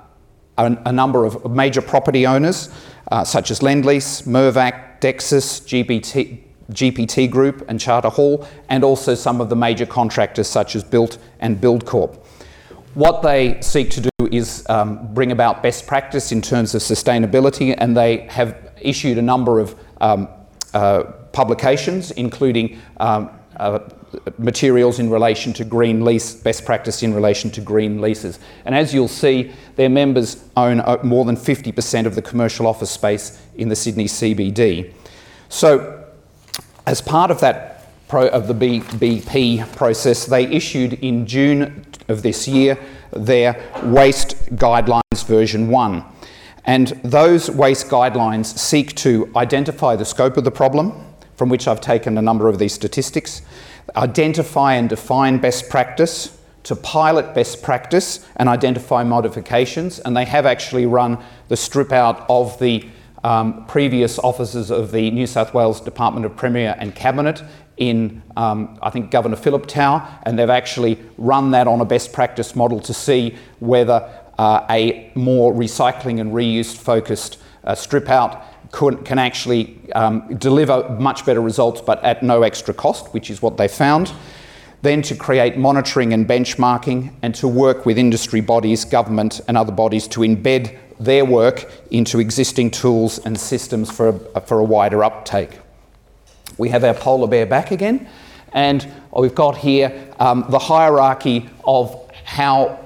a, 0.57 0.79
a, 0.87 0.93
number 0.93 1.25
of 1.25 1.51
major 1.51 1.83
property 1.83 2.29
owners, 2.29 2.71
uh, 3.11 3.25
such 3.25 3.51
as 3.51 3.59
Lendlease, 3.59 4.23
Mirvac, 4.23 5.01
Dexus, 5.01 5.61
GPT, 5.63 6.39
GPT 6.71 7.29
Group, 7.29 7.65
and 7.69 7.81
Charter 7.81 8.09
Hall, 8.09 8.47
and 8.69 8.85
also 8.85 9.17
some 9.17 9.41
of 9.41 9.49
the 9.49 9.57
major 9.57 9.85
contractors, 9.85 10.47
such 10.47 10.77
as 10.77 10.85
Built 10.85 11.19
and 11.41 11.61
Buildcorp. 11.61 12.25
What 12.95 13.23
they 13.23 13.61
seek 13.63 13.91
to 13.91 14.01
do 14.01 14.11
is 14.31 14.65
um, 14.69 15.13
bring 15.13 15.33
about 15.33 15.61
best 15.61 15.89
practice 15.89 16.31
in 16.31 16.41
terms 16.41 16.73
of 16.77 16.83
sustainability, 16.83 17.75
and 17.77 17.97
they 17.97 18.19
have 18.29 18.71
issued 18.81 19.19
a 19.19 19.23
number 19.23 19.59
of 19.59 19.75
um, 20.05 20.29
uh, 20.75 21.05
publications, 21.33 22.11
including 22.13 22.79
um, 22.99 23.31
uh, 23.57 23.79
materials 24.39 24.99
in 24.99 25.09
relation 25.09 25.53
to 25.55 25.65
green 25.65 26.05
lease, 26.05 26.35
best 26.35 26.65
practice 26.65 27.03
in 27.03 27.15
relation 27.15 27.51
to 27.51 27.61
green 27.61 28.01
leases. 28.01 28.39
And 28.65 28.75
as 28.75 28.93
you'll 28.93 29.09
see, 29.09 29.53
their 29.77 29.89
members 29.89 30.45
own 30.57 30.81
uh, 30.81 30.99
more 31.03 31.25
than 31.25 31.37
50% 31.37 32.07
of 32.07 32.15
the 32.15 32.23
commercial 32.23 32.67
office 32.67 32.91
space 32.91 33.41
in 33.57 33.69
the 33.69 33.77
Sydney 33.77 34.05
CBD. 34.05 34.93
So, 35.49 36.05
as 36.87 37.01
part 37.01 37.31
of 37.31 37.41
that 37.41 37.87
pro- 38.09 38.29
of 38.29 38.47
the 38.47 38.55
BP 38.55 39.75
process, 39.75 40.27
they 40.27 40.45
issued 40.45 40.95
in 40.95 41.27
June 41.27 41.87
of 42.09 42.23
this 42.23 42.47
year 42.47 42.79
their 43.13 43.55
Waste 43.85 44.37
Guidelines 44.57 45.25
version 45.27 45.69
1. 45.69 46.05
And 46.65 46.89
those 47.03 47.51
waste 47.51 47.89
guidelines 47.89 48.47
seek 48.47 48.95
to 48.97 49.31
identify 49.37 49.97
the 49.97 50.05
scope 50.05 50.37
of 50.37 50.45
the 50.45 50.51
problem, 50.51 50.93
from 51.37 51.49
which 51.49 51.69
I've 51.69 51.81
taken 51.81 52.17
a 52.17 52.23
number 52.23 52.49
of 52.49 52.59
these 52.59 52.73
statistics, 52.73 53.43
identify 53.97 54.75
and 54.75 54.89
define 54.89 55.39
best 55.39 55.69
practice, 55.69 56.39
to 56.63 56.75
pilot 56.75 57.35
best 57.35 57.63
practice 57.63 58.27
and 58.37 58.49
identify 58.49 59.05
modifications. 59.05 59.99
And 59.99 60.17
they 60.17 60.25
have 60.25 60.47
actually 60.47 60.87
run 60.87 61.23
the 61.49 61.57
strip 61.57 61.93
out 61.93 62.25
of 62.29 62.59
the 62.59 62.89
um, 63.23 63.67
previous 63.67 64.19
offices 64.19 64.71
of 64.71 64.91
the 64.91 65.11
New 65.11 65.27
South 65.27 65.55
Wales 65.55 65.81
Department 65.81 66.27
of 66.27 66.37
Premier 66.37 66.75
and 66.79 66.95
Cabinet 66.95 67.43
in, 67.77 68.23
um, 68.37 68.79
I 68.83 68.91
think, 68.91 69.11
Governor 69.11 69.37
Phillip 69.37 69.67
Tower, 69.67 70.07
and 70.23 70.39
they've 70.39 70.51
actually 70.51 70.99
run 71.19 71.51
that 71.53 71.67
on 71.67 71.81
a 71.81 71.85
best 71.85 72.13
practice 72.13 72.55
model 72.55 72.81
to 72.81 72.95
see 72.95 73.37
whether 73.61 74.09
uh, 74.39 74.67
a 74.71 75.11
more 75.15 75.53
recycling 75.53 76.21
and 76.21 76.33
reuse 76.33 76.77
focused 76.77 77.39
uh, 77.65 77.75
strip 77.75 78.09
out 78.09 78.45
can 78.73 79.19
actually 79.19 79.79
um, 79.95 80.37
deliver 80.37 80.89
much 80.99 81.25
better 81.25 81.41
results 81.41 81.81
but 81.81 82.03
at 82.03 82.23
no 82.23 82.43
extra 82.43 82.75
cost, 82.75 83.15
which 83.15 83.31
is 83.31 83.41
what 83.41 83.57
they 83.57 83.69
found. 83.69 84.13
Then 84.83 85.01
to 85.03 85.15
create 85.15 85.57
monitoring 85.57 86.13
and 86.13 86.27
benchmarking 86.27 87.15
and 87.23 87.35
to 87.37 87.49
work 87.49 87.87
with 87.87 87.97
industry 87.97 88.41
bodies, 88.41 88.85
government, 88.85 89.41
and 89.49 89.57
other 89.57 89.73
bodies 89.73 90.09
to 90.09 90.21
embed 90.21 90.77
their 91.01 91.25
work 91.25 91.71
into 91.91 92.19
existing 92.19 92.71
tools 92.71 93.19
and 93.19 93.39
systems 93.39 93.91
for 93.91 94.21
a, 94.35 94.41
for 94.41 94.59
a 94.59 94.65
wider 94.65 95.03
uptake. 95.05 95.59
We 96.59 96.69
have 96.69 96.85
our 96.85 96.95
polar 96.95 97.29
bear 97.29 97.47
back 97.47 97.71
again, 97.71 98.09
and 98.53 98.87
we've 99.17 99.35
got 99.35 99.57
here 99.57 100.13
um, 100.21 100.45
the 100.51 100.59
hierarchy 100.59 101.49
of 101.65 102.04
how 102.25 102.79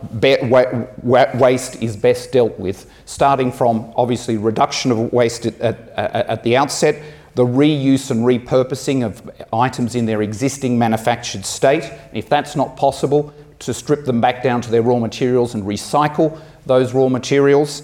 waste 1.03 1.83
is 1.83 1.97
best 1.97 2.33
dealt 2.33 2.59
with, 2.59 2.91
starting 3.05 3.53
from 3.53 3.93
obviously 3.97 4.37
reduction 4.37 4.91
of 4.91 5.13
waste 5.13 5.47
at, 5.47 5.61
at, 5.61 5.89
at, 5.97 6.43
the 6.43 6.57
outset, 6.57 7.01
the 7.37 7.47
reuse 7.47 8.11
and 8.11 8.25
repurposing 8.25 9.07
of 9.07 9.31
items 9.53 9.95
in 9.95 10.07
their 10.07 10.23
existing 10.23 10.77
manufactured 10.77 11.47
state. 11.47 11.91
If 12.13 12.29
that's 12.29 12.57
not 12.57 12.77
possible, 12.77 13.33
to 13.61 13.73
strip 13.73 14.05
them 14.05 14.21
back 14.21 14.43
down 14.43 14.61
to 14.61 14.71
their 14.71 14.83
raw 14.83 14.99
materials 14.99 15.55
and 15.55 15.63
recycle 15.65 16.39
those 16.67 16.93
raw 16.93 17.09
materials. 17.09 17.83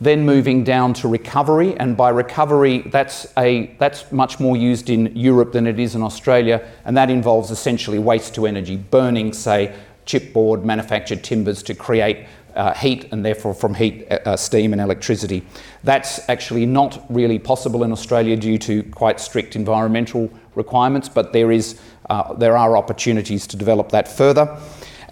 then 0.00 0.26
moving 0.26 0.64
down 0.64 0.92
to 0.92 1.06
recovery, 1.06 1.76
and 1.78 1.96
by 1.96 2.10
recovery, 2.10 2.78
that's, 2.86 3.26
a, 3.38 3.74
that's 3.78 4.10
much 4.10 4.40
more 4.40 4.56
used 4.56 4.90
in 4.90 5.14
Europe 5.16 5.52
than 5.52 5.66
it 5.68 5.78
is 5.78 5.94
in 5.94 6.02
Australia, 6.02 6.66
and 6.84 6.96
that 6.96 7.10
involves 7.10 7.50
essentially 7.50 7.98
waste 7.98 8.34
to 8.34 8.44
energy, 8.44 8.76
burning, 8.76 9.32
say, 9.32 9.72
chipboard 10.06 10.64
manufactured 10.64 11.22
timbers 11.24 11.62
to 11.62 11.74
create 11.74 12.26
uh, 12.54 12.72
heat 12.74 13.08
and 13.12 13.24
therefore 13.24 13.54
from 13.54 13.74
heat, 13.74 14.06
uh, 14.10 14.18
uh, 14.24 14.36
steam 14.36 14.72
and 14.72 14.80
electricity. 14.80 15.44
That's 15.82 16.28
actually 16.28 16.66
not 16.66 17.04
really 17.08 17.38
possible 17.38 17.82
in 17.82 17.92
Australia 17.92 18.36
due 18.36 18.58
to 18.58 18.82
quite 18.84 19.20
strict 19.20 19.56
environmental 19.56 20.30
requirements, 20.54 21.08
but 21.08 21.32
there, 21.32 21.50
is, 21.50 21.80
uh, 22.10 22.32
there 22.34 22.56
are 22.56 22.76
opportunities 22.76 23.46
to 23.48 23.56
develop 23.56 23.90
that 23.90 24.08
further. 24.08 24.56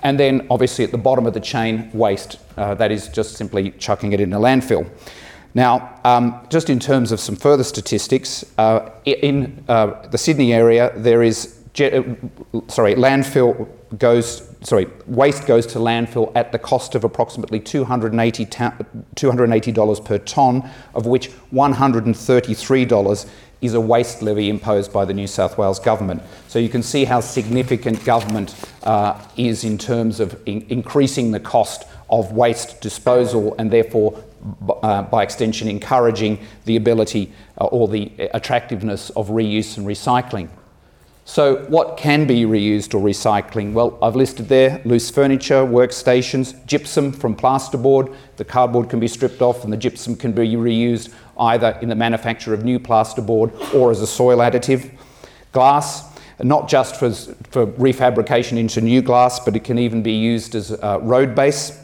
And 0.05 0.19
then 0.19 0.47
obviously 0.51 0.85
at 0.85 0.93
the 0.93 0.99
bottom 0.99 1.27
of 1.27 1.35
the 1.35 1.41
chain, 1.41 1.91
waste. 1.93 2.39
Uh, 2.57 2.75
that 2.75 2.91
is 2.91 3.09
just 3.09 3.37
simply 3.37 3.71
chucking 3.73 4.13
it 4.13 4.21
in 4.21 4.33
a 4.33 4.39
landfill. 4.39 4.89
Now, 5.55 6.01
um, 6.05 6.47
just 6.49 6.71
in 6.71 6.81
terms 6.81 7.13
of 7.13 7.21
some 7.21 7.37
further 7.37 7.63
statistics, 7.63 8.45
uh, 8.57 8.91
in 9.05 9.63
the 9.67 10.17
Sydney 10.17 10.55
area, 10.55 10.93
there 10.97 11.23
is, 11.23 11.59
sorry, 11.75 12.95
landfill 12.95 13.69
goes 13.99 14.52
sorry, 14.63 14.87
waste 15.07 15.47
goes 15.47 15.67
to 15.67 15.79
landfill 15.79 16.33
at 16.35 16.53
the 16.53 16.59
cost 16.59 16.95
of 16.95 17.05
approximately 17.05 17.61
$280, 17.61 18.87
$280 19.15 20.05
per 20.05 20.19
tonne, 20.19 20.71
of 20.95 21.07
which 21.07 21.31
$133 21.53 23.29
is 23.61 23.75
a 23.75 23.81
waste 23.81 24.23
levy 24.23 24.49
imposed 24.49 24.93
by 24.93 25.05
the 25.05 25.15
New 25.15 25.27
South 25.27 25.57
Wales 25.57 25.79
government. 25.79 26.23
So 26.49 26.59
you 26.59 26.69
can 26.69 26.83
see 26.83 27.05
how 27.05 27.21
significant 27.21 28.05
government 28.05 28.55
uh, 28.83 29.25
is 29.37 29.65
in 29.65 29.79
terms 29.79 30.19
of 30.21 30.41
in- 30.47 30.67
increasing 30.69 31.31
the 31.31 31.41
cost 31.41 31.85
of 32.11 32.33
waste 32.33 32.81
disposal 32.81 33.55
and 33.59 33.71
therefore, 33.71 34.23
uh, 34.83 35.03
by 35.03 35.23
extension, 35.23 35.69
encouraging 35.69 36.45
the 36.65 36.77
ability 36.77 37.33
uh, 37.61 37.67
or 37.67 37.87
the 37.87 38.11
attractiveness 38.35 39.11
of 39.11 39.29
reuse 39.29 39.79
and 39.79 39.87
recycling. 39.87 40.49
So, 41.25 41.65
what 41.67 41.97
can 41.97 42.27
be 42.27 42.43
reused 42.43 42.95
or 42.95 43.01
recycling? 43.01 43.73
Well, 43.73 43.97
I've 44.03 44.17
listed 44.17 44.49
there 44.49 44.83
loose 44.85 45.09
furniture, 45.09 45.65
workstations, 45.65 46.67
gypsum 46.67 47.13
from 47.13 47.37
plasterboard. 47.37 48.15
The 48.37 48.45
cardboard 48.45 48.91
can 48.91 48.99
be 48.99 49.07
stripped 49.07 49.41
off 49.41 49.63
and 49.63 49.73
the 49.73 49.77
gypsum 49.77 50.17
can 50.17 50.33
be 50.33 50.49
reused 50.57 51.13
either 51.39 51.79
in 51.81 51.89
the 51.89 51.95
manufacture 51.95 52.53
of 52.53 52.65
new 52.65 52.81
plasterboard 52.81 53.73
or 53.73 53.93
as 53.93 54.01
a 54.01 54.07
soil 54.07 54.39
additive. 54.39 54.91
Glass, 55.53 56.19
not 56.41 56.69
just 56.69 56.97
for, 56.97 57.13
for 57.13 57.69
refabrication 57.69 58.59
into 58.59 58.81
new 58.81 59.01
glass, 59.01 59.39
but 59.39 59.55
it 59.55 59.63
can 59.63 59.79
even 59.79 60.03
be 60.03 60.13
used 60.13 60.57
as 60.57 60.77
road 61.03 61.37
base 61.37 61.83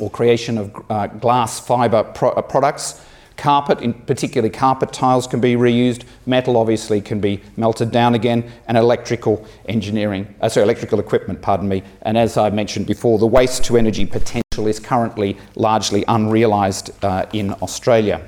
or 0.00 0.10
creation 0.10 0.58
of 0.58 0.74
uh, 0.90 1.06
glass 1.06 1.60
fibre 1.60 2.02
pro- 2.02 2.30
uh, 2.30 2.42
products. 2.42 3.00
Carpet, 3.36 3.80
in 3.80 3.94
particularly 3.94 4.50
carpet 4.50 4.92
tiles, 4.92 5.26
can 5.26 5.40
be 5.40 5.54
reused. 5.54 6.04
Metal 6.24 6.56
obviously 6.56 7.00
can 7.00 7.20
be 7.20 7.42
melted 7.56 7.90
down 7.90 8.14
again, 8.14 8.50
and 8.68 8.78
electrical 8.78 9.44
engineering, 9.66 10.34
uh, 10.40 10.48
sorry, 10.48 10.64
electrical 10.64 11.00
equipment, 11.00 11.42
pardon 11.42 11.68
me. 11.68 11.82
And 12.02 12.16
as 12.16 12.36
I 12.36 12.50
mentioned 12.50 12.86
before, 12.86 13.18
the 13.18 13.26
waste 13.26 13.64
to 13.64 13.76
energy 13.76 14.06
potential 14.06 14.66
is 14.66 14.78
currently 14.78 15.36
largely 15.56 16.04
unrealised 16.06 16.92
uh, 17.04 17.26
in 17.32 17.52
Australia. 17.54 18.26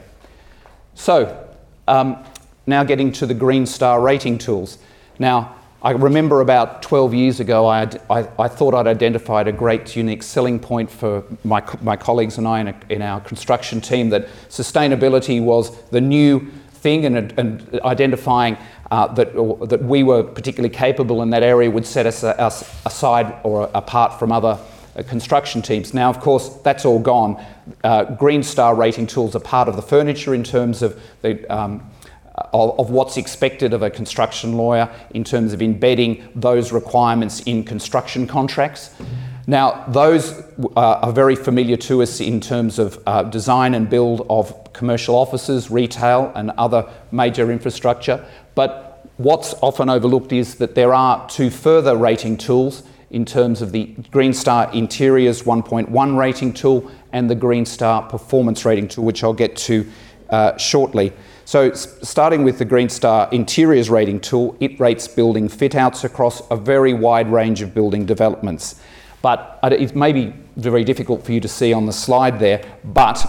So, 0.94 1.48
um, 1.86 2.24
now 2.66 2.82
getting 2.82 3.12
to 3.12 3.26
the 3.26 3.34
Green 3.34 3.64
Star 3.64 4.00
rating 4.00 4.38
tools. 4.38 4.78
Now, 5.18 5.54
I 5.86 5.92
remember 5.92 6.40
about 6.40 6.82
12 6.82 7.14
years 7.14 7.38
ago, 7.38 7.68
I, 7.68 7.82
I, 8.10 8.28
I, 8.40 8.48
thought 8.48 8.74
I'd 8.74 8.88
identified 8.88 9.46
a 9.46 9.52
great 9.52 9.94
unique 9.94 10.24
selling 10.24 10.58
point 10.58 10.90
for 10.90 11.22
my, 11.44 11.62
my 11.80 11.94
colleagues 11.94 12.38
and 12.38 12.48
I 12.48 12.58
in, 12.58 12.66
a, 12.66 12.74
in 12.88 13.02
our 13.02 13.20
construction 13.20 13.80
team 13.80 14.10
that 14.10 14.26
sustainability 14.48 15.40
was 15.40 15.80
the 15.90 16.00
new 16.00 16.40
thing 16.72 17.04
and, 17.04 17.32
and 17.38 17.80
identifying 17.84 18.56
uh, 18.90 19.06
that, 19.14 19.32
that 19.68 19.80
we 19.84 20.02
were 20.02 20.24
particularly 20.24 20.74
capable 20.74 21.22
in 21.22 21.30
that 21.30 21.44
area 21.44 21.70
would 21.70 21.86
set 21.86 22.04
us, 22.04 22.24
us 22.24 22.68
aside 22.84 23.38
or 23.44 23.70
apart 23.72 24.18
from 24.18 24.32
other 24.32 24.58
uh, 24.96 25.04
construction 25.04 25.62
teams. 25.62 25.94
Now, 25.94 26.10
of 26.10 26.18
course, 26.18 26.48
that's 26.64 26.84
all 26.84 26.98
gone. 26.98 27.40
Uh, 27.84 28.06
Green 28.16 28.42
Star 28.42 28.74
rating 28.74 29.06
tools 29.06 29.36
are 29.36 29.40
part 29.40 29.68
of 29.68 29.76
the 29.76 29.82
furniture 29.82 30.34
in 30.34 30.42
terms 30.42 30.82
of 30.82 31.00
the 31.22 31.46
um, 31.46 31.88
of, 32.52 32.78
of, 32.78 32.90
what's 32.90 33.16
expected 33.16 33.72
of 33.72 33.82
a 33.82 33.90
construction 33.90 34.56
lawyer 34.56 34.90
in 35.10 35.24
terms 35.24 35.52
of 35.52 35.62
embedding 35.62 36.28
those 36.34 36.72
requirements 36.72 37.40
in 37.40 37.64
construction 37.64 38.26
contracts. 38.26 38.90
Now, 39.46 39.84
those 39.88 40.32
uh, 40.32 40.70
are 40.74 41.12
very 41.12 41.36
familiar 41.36 41.76
to 41.78 42.02
us 42.02 42.20
in 42.20 42.40
terms 42.40 42.78
of 42.78 43.00
uh, 43.06 43.22
design 43.22 43.74
and 43.74 43.88
build 43.88 44.26
of 44.28 44.72
commercial 44.72 45.14
offices, 45.14 45.70
retail, 45.70 46.32
and 46.34 46.50
other 46.52 46.88
major 47.12 47.50
infrastructure. 47.52 48.24
But 48.54 49.08
what's 49.16 49.54
often 49.62 49.88
overlooked 49.88 50.32
is 50.32 50.56
that 50.56 50.74
there 50.74 50.92
are 50.92 51.28
two 51.28 51.50
further 51.50 51.96
rating 51.96 52.38
tools 52.38 52.82
in 53.10 53.24
terms 53.24 53.62
of 53.62 53.70
the 53.70 53.84
Green 54.10 54.32
Star 54.32 54.70
Interiors 54.72 55.44
1.1 55.44 56.18
rating 56.18 56.52
tool 56.52 56.90
and 57.12 57.30
the 57.30 57.34
Green 57.36 57.64
Star 57.64 58.02
Performance 58.02 58.64
rating 58.64 58.88
tool, 58.88 59.04
which 59.04 59.22
I'll 59.22 59.32
get 59.32 59.56
to 59.58 59.88
uh, 60.28 60.56
shortly. 60.56 61.12
So, 61.46 61.72
starting 61.74 62.42
with 62.42 62.58
the 62.58 62.64
Green 62.64 62.88
Star 62.88 63.28
Interiors 63.30 63.88
Rating 63.88 64.18
tool, 64.18 64.56
it 64.58 64.80
rates 64.80 65.06
building 65.06 65.48
fit 65.48 65.76
outs 65.76 66.02
across 66.02 66.42
a 66.50 66.56
very 66.56 66.92
wide 66.92 67.30
range 67.30 67.62
of 67.62 67.72
building 67.72 68.04
developments. 68.04 68.80
But 69.22 69.60
it 69.62 69.94
may 69.94 70.12
be 70.12 70.34
very 70.56 70.82
difficult 70.82 71.24
for 71.24 71.30
you 71.30 71.38
to 71.38 71.46
see 71.46 71.72
on 71.72 71.86
the 71.86 71.92
slide 71.92 72.40
there, 72.40 72.64
but 72.82 73.24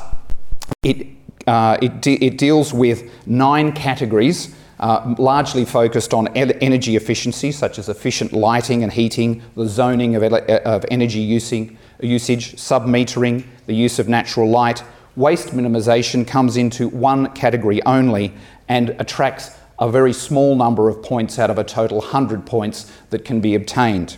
it, 0.82 1.06
uh, 1.46 1.78
it, 1.80 2.02
de- 2.02 2.26
it 2.26 2.40
deals 2.40 2.74
with 2.74 3.08
nine 3.28 3.72
categories. 3.72 4.56
Uh, 4.80 5.16
largely 5.20 5.66
focused 5.66 6.14
on 6.14 6.28
energy 6.36 6.96
efficiency, 6.96 7.52
such 7.52 7.78
as 7.78 7.88
efficient 7.88 8.32
lighting 8.32 8.84
and 8.84 8.94
heating, 8.94 9.44
the 9.56 9.68
zoning 9.68 10.16
of, 10.16 10.24
ele- 10.24 10.62
of 10.66 10.86
energy 10.90 11.20
using, 11.20 11.78
usage, 12.00 12.58
sub 12.58 12.86
metering, 12.86 13.44
the 13.66 13.74
use 13.74 13.98
of 13.98 14.08
natural 14.08 14.48
light, 14.50 14.84
waste 15.18 15.50
minimisation 15.50 16.26
comes 16.26 16.56
into 16.56 16.88
one 16.90 17.34
category 17.34 17.84
only 17.86 18.32
and 18.70 18.92
attracts 19.00 19.58
a 19.80 19.90
very 19.90 20.14
small 20.14 20.56
number 20.56 20.88
of 20.88 21.02
points 21.02 21.40
out 21.40 21.50
of 21.50 21.58
a 21.58 21.64
total 21.64 21.98
100 21.98 22.46
points 22.46 22.92
that 23.10 23.26
can 23.26 23.42
be 23.42 23.56
obtained. 23.56 24.16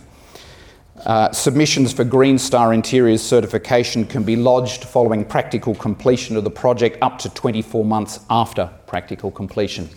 Uh, 1.04 1.32
submissions 1.32 1.94
for 1.94 2.04
Green 2.04 2.38
Star 2.38 2.74
Interiors 2.74 3.22
certification 3.22 4.04
can 4.04 4.22
be 4.22 4.36
lodged 4.36 4.84
following 4.84 5.24
practical 5.24 5.74
completion 5.74 6.36
of 6.36 6.44
the 6.44 6.50
project 6.50 6.98
up 7.00 7.18
to 7.18 7.30
24 7.30 7.82
months 7.82 8.20
after 8.28 8.70
practical 8.86 9.30
completion. 9.30 9.88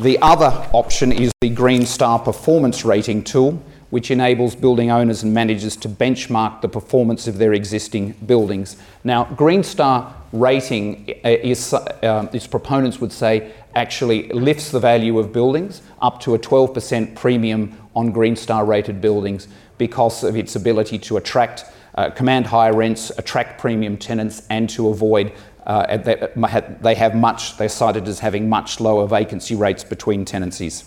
The 0.00 0.18
other 0.22 0.66
option 0.72 1.12
is 1.12 1.30
the 1.42 1.50
Green 1.50 1.84
Star 1.84 2.18
Performance 2.18 2.86
Rating 2.86 3.22
tool, 3.22 3.62
which 3.90 4.10
enables 4.10 4.54
building 4.54 4.90
owners 4.90 5.22
and 5.22 5.32
managers 5.32 5.76
to 5.76 5.88
benchmark 5.88 6.60
the 6.60 6.68
performance 6.68 7.28
of 7.28 7.38
their 7.38 7.52
existing 7.52 8.12
buildings. 8.26 8.76
Now, 9.04 9.24
Green 9.24 9.62
Star 9.62 10.14
rating 10.32 11.08
is, 11.24 11.72
uh, 11.72 12.28
its 12.32 12.46
proponents 12.46 13.00
would 13.00 13.12
say, 13.12 13.52
actually 13.74 14.28
lifts 14.28 14.70
the 14.70 14.80
value 14.80 15.18
of 15.18 15.32
buildings 15.32 15.82
up 16.00 16.20
to 16.20 16.34
a 16.34 16.38
12% 16.38 17.14
premium 17.14 17.76
on 17.94 18.10
Green 18.10 18.34
Star 18.34 18.64
rated 18.64 19.00
buildings 19.00 19.48
because 19.78 20.24
of 20.24 20.36
its 20.36 20.56
ability 20.56 20.98
to 20.98 21.16
attract, 21.16 21.64
uh, 21.94 22.10
command 22.10 22.46
higher 22.46 22.74
rents, 22.74 23.10
attract 23.18 23.60
premium 23.60 23.96
tenants, 23.96 24.42
and 24.50 24.68
to 24.70 24.88
avoid. 24.88 25.32
Uh, 25.66 25.96
they 25.96 26.94
have 26.94 27.14
much, 27.14 27.56
they're 27.56 27.68
cited 27.68 28.06
as 28.06 28.20
having 28.20 28.48
much 28.48 28.80
lower 28.80 29.06
vacancy 29.06 29.54
rates 29.54 29.82
between 29.82 30.24
tenancies. 30.24 30.84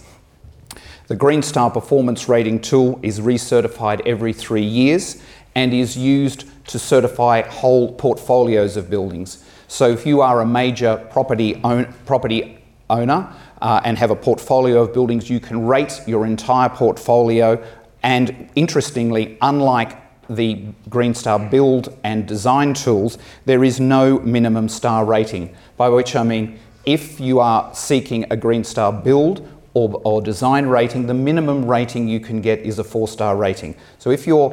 The 1.10 1.16
Green 1.16 1.42
Star 1.42 1.72
Performance 1.72 2.30
Rating 2.30 2.60
tool 2.60 3.00
is 3.02 3.20
recertified 3.20 4.06
every 4.06 4.32
three 4.32 4.64
years 4.64 5.20
and 5.56 5.74
is 5.74 5.98
used 5.98 6.46
to 6.68 6.78
certify 6.78 7.42
whole 7.42 7.94
portfolios 7.94 8.78
of 8.78 8.92
buildings. 8.92 9.44
So 9.68 9.90
if 9.90 10.06
you 10.06 10.22
are 10.22 10.42
a 10.42 10.46
major 10.46 11.04
property, 11.10 11.60
own, 11.64 11.92
property 12.06 12.60
owner 12.92 13.28
uh, 13.60 13.82
and 13.84 13.98
have 13.98 14.12
a 14.12 14.16
portfolio 14.16 14.84
of 14.84 14.94
buildings, 14.94 15.32
you 15.32 15.40
can 15.40 15.66
rate 15.66 16.00
your 16.06 16.28
entire 16.28 16.70
portfolio. 16.70 17.60
And 18.04 18.48
interestingly, 18.54 19.40
unlike 19.42 19.98
the 20.28 20.64
Green 20.90 21.16
Star 21.16 21.40
build 21.40 21.98
and 22.04 22.28
design 22.28 22.76
tools, 22.76 23.18
there 23.46 23.64
is 23.64 23.80
no 23.80 24.20
minimum 24.20 24.70
star 24.70 25.06
rating, 25.06 25.56
by 25.76 25.90
which 25.90 26.16
I 26.16 26.22
mean 26.22 26.60
if 26.86 27.20
you 27.20 27.40
are 27.40 27.74
seeking 27.74 28.28
a 28.30 28.38
Green 28.38 28.64
Star 28.64 28.94
build 28.94 29.48
or, 29.74 30.02
or 30.04 30.22
design 30.22 30.66
rating, 30.66 31.08
the 31.08 31.14
minimum 31.14 31.66
rating 31.66 32.08
you 32.08 32.20
can 32.20 32.42
get 32.42 32.60
is 32.60 32.80
a 32.80 32.84
four 32.84 33.08
star 33.08 33.36
rating. 33.36 33.76
So 33.98 34.10
if 34.10 34.26
your 34.26 34.52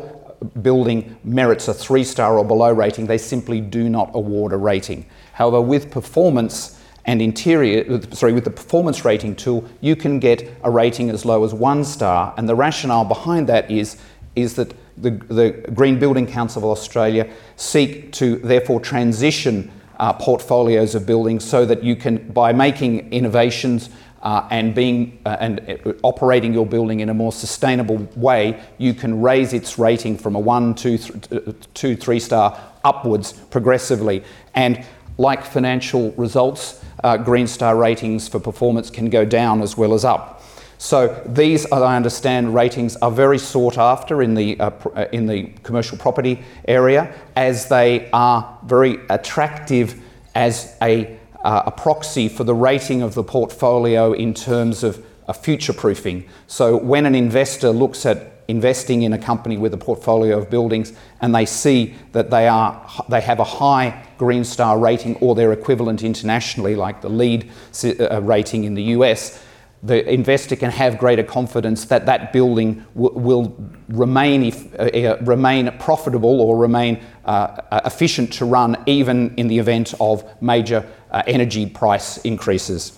building 0.62 1.16
merits 1.24 1.68
a 1.68 1.74
three 1.74 2.04
star 2.04 2.38
or 2.38 2.44
below 2.44 2.72
rating, 2.72 3.06
they 3.06 3.18
simply 3.18 3.60
do 3.60 3.88
not 3.88 4.10
award 4.14 4.52
a 4.52 4.56
rating. 4.56 5.06
However, 5.32 5.60
with 5.60 5.90
performance 5.90 6.80
and 7.04 7.22
interior, 7.22 8.00
sorry, 8.12 8.32
with 8.32 8.44
the 8.44 8.50
performance 8.50 9.04
rating 9.04 9.36
tool, 9.36 9.64
you 9.80 9.96
can 9.96 10.18
get 10.18 10.56
a 10.64 10.70
rating 10.70 11.08
as 11.10 11.24
low 11.24 11.44
as 11.44 11.54
one 11.54 11.84
star. 11.84 12.34
And 12.36 12.48
the 12.48 12.54
rationale 12.54 13.04
behind 13.04 13.48
that 13.48 13.70
is, 13.70 13.96
is 14.34 14.54
that 14.56 14.74
the, 14.96 15.10
the 15.10 15.50
Green 15.72 15.98
Building 15.98 16.26
Council 16.26 16.64
of 16.64 16.78
Australia 16.78 17.30
seek 17.56 18.12
to 18.12 18.36
therefore 18.36 18.80
transition 18.80 19.70
uh, 19.98 20.12
portfolios 20.12 20.94
of 20.94 21.06
buildings 21.06 21.44
so 21.44 21.64
that 21.64 21.82
you 21.82 21.96
can, 21.96 22.30
by 22.32 22.52
making 22.52 23.10
innovations 23.12 23.88
uh, 24.26 24.44
and 24.50 24.74
being 24.74 25.16
uh, 25.24 25.36
and 25.38 25.60
uh, 25.60 25.92
operating 26.02 26.52
your 26.52 26.66
building 26.66 26.98
in 26.98 27.08
a 27.10 27.14
more 27.14 27.30
sustainable 27.30 27.96
way, 28.16 28.60
you 28.76 28.92
can 28.92 29.22
raise 29.22 29.52
its 29.52 29.78
rating 29.78 30.18
from 30.18 30.34
a 30.34 30.40
one, 30.40 30.74
two, 30.74 30.98
th- 30.98 31.32
uh, 31.32 31.52
two, 31.74 31.94
three 31.94 32.18
star 32.18 32.60
upwards 32.82 33.32
progressively. 33.32 34.24
And 34.56 34.84
like 35.16 35.44
financial 35.44 36.10
results, 36.16 36.84
uh, 37.04 37.16
Green 37.18 37.46
Star 37.46 37.76
ratings 37.76 38.26
for 38.26 38.40
performance 38.40 38.90
can 38.90 39.10
go 39.10 39.24
down 39.24 39.62
as 39.62 39.76
well 39.76 39.94
as 39.94 40.04
up. 40.04 40.42
So 40.78 41.22
these, 41.24 41.64
as 41.66 41.80
I 41.80 41.96
understand, 41.96 42.52
ratings 42.52 42.96
are 42.96 43.12
very 43.12 43.38
sought 43.38 43.78
after 43.78 44.22
in 44.22 44.34
the, 44.34 44.58
uh, 44.58 44.70
pr- 44.70 44.98
uh, 44.98 45.06
in 45.12 45.26
the 45.26 45.52
commercial 45.62 45.98
property 45.98 46.42
area 46.66 47.14
as 47.36 47.68
they 47.68 48.10
are 48.12 48.58
very 48.64 48.98
attractive 49.08 50.02
as 50.34 50.76
a, 50.82 51.16
uh, 51.46 51.62
a 51.66 51.70
proxy 51.70 52.28
for 52.28 52.42
the 52.42 52.54
rating 52.54 53.02
of 53.02 53.14
the 53.14 53.22
portfolio 53.22 54.12
in 54.12 54.34
terms 54.34 54.82
of 54.82 55.04
uh, 55.28 55.32
future 55.32 55.72
proofing. 55.72 56.28
So 56.48 56.76
when 56.76 57.06
an 57.06 57.14
investor 57.14 57.70
looks 57.70 58.04
at 58.04 58.32
investing 58.48 59.02
in 59.02 59.12
a 59.12 59.18
company 59.18 59.56
with 59.56 59.72
a 59.72 59.76
portfolio 59.76 60.38
of 60.38 60.50
buildings 60.50 60.92
and 61.20 61.32
they 61.32 61.46
see 61.46 61.94
that 62.12 62.30
they, 62.30 62.48
are, 62.48 62.84
they 63.08 63.20
have 63.20 63.38
a 63.38 63.44
high 63.44 64.04
Green 64.18 64.42
Star 64.42 64.76
rating 64.76 65.14
or 65.16 65.36
their 65.36 65.52
equivalent 65.52 66.02
internationally, 66.02 66.74
like 66.74 67.00
the 67.00 67.08
LEED 67.08 67.48
uh, 67.84 68.20
rating 68.22 68.64
in 68.64 68.74
the 68.74 68.82
US, 68.82 69.40
the 69.84 70.08
investor 70.12 70.56
can 70.56 70.70
have 70.70 70.98
greater 70.98 71.22
confidence 71.22 71.84
that 71.86 72.06
that 72.06 72.32
building 72.32 72.84
w- 72.94 73.16
will 73.16 73.72
remain, 73.88 74.42
if, 74.42 74.74
uh, 74.74 74.84
uh, 74.84 75.16
remain 75.22 75.70
profitable 75.78 76.40
or 76.40 76.56
remain 76.56 77.00
uh, 77.24 77.60
efficient 77.84 78.32
to 78.32 78.44
run 78.44 78.82
even 78.86 79.34
in 79.36 79.46
the 79.46 79.58
event 79.58 79.94
of 80.00 80.24
major 80.42 80.84
uh, 81.16 81.22
energy 81.26 81.64
price 81.64 82.18
increases. 82.18 82.92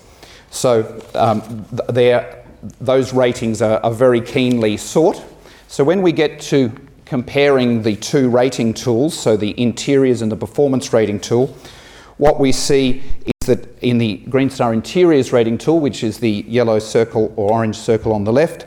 So 0.50 1.00
um, 1.14 1.64
th- 1.94 2.24
those 2.80 3.12
ratings 3.12 3.62
are, 3.62 3.78
are 3.84 3.92
very 3.92 4.20
keenly 4.20 4.76
sought. 4.76 5.24
So 5.68 5.84
when 5.84 6.02
we 6.02 6.10
get 6.10 6.40
to 6.50 6.72
comparing 7.04 7.82
the 7.82 7.94
two 7.94 8.28
rating 8.28 8.74
tools, 8.74 9.16
so 9.16 9.36
the 9.36 9.54
interiors 9.60 10.20
and 10.20 10.32
the 10.32 10.36
performance 10.36 10.92
rating 10.92 11.20
tool, 11.20 11.56
what 12.16 12.40
we 12.40 12.50
see 12.50 13.02
is 13.40 13.46
that 13.46 13.78
in 13.82 13.98
the 13.98 14.16
Green 14.28 14.50
Star 14.50 14.74
Interiors 14.74 15.32
rating 15.32 15.56
tool, 15.56 15.78
which 15.78 16.02
is 16.02 16.18
the 16.18 16.44
yellow 16.48 16.80
circle 16.80 17.32
or 17.36 17.52
orange 17.52 17.76
circle 17.76 18.12
on 18.12 18.24
the 18.24 18.32
left, 18.32 18.66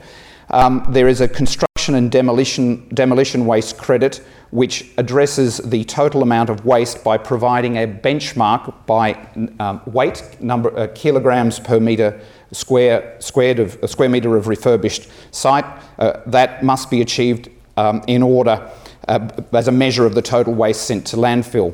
um, 0.49 0.85
there 0.89 1.09
is 1.09 1.19
a 1.19 1.27
construction 1.27 1.70
and 1.95 2.11
demolition, 2.11 2.87
demolition 2.93 3.45
waste 3.45 3.77
credit 3.77 4.21
which 4.51 4.91
addresses 4.97 5.57
the 5.59 5.83
total 5.85 6.21
amount 6.21 6.49
of 6.49 6.65
waste 6.65 7.03
by 7.03 7.17
providing 7.17 7.77
a 7.77 7.87
benchmark 7.87 8.73
by 8.85 9.13
um, 9.59 9.81
weight, 9.85 10.23
number 10.41 10.77
uh, 10.77 10.87
kilograms 10.93 11.57
per 11.57 11.79
metre 11.79 12.19
square, 12.51 13.15
squared 13.19 13.59
of, 13.59 13.81
a 13.81 13.87
square 13.87 14.09
metre 14.09 14.35
of 14.35 14.47
refurbished 14.47 15.09
site. 15.31 15.65
Uh, 15.97 16.19
that 16.25 16.63
must 16.63 16.91
be 16.91 17.01
achieved 17.01 17.49
um, 17.77 18.03
in 18.07 18.21
order 18.21 18.69
uh, 19.07 19.29
as 19.53 19.69
a 19.69 19.71
measure 19.71 20.05
of 20.05 20.15
the 20.15 20.21
total 20.21 20.53
waste 20.53 20.83
sent 20.83 21.07
to 21.07 21.15
landfill. 21.15 21.73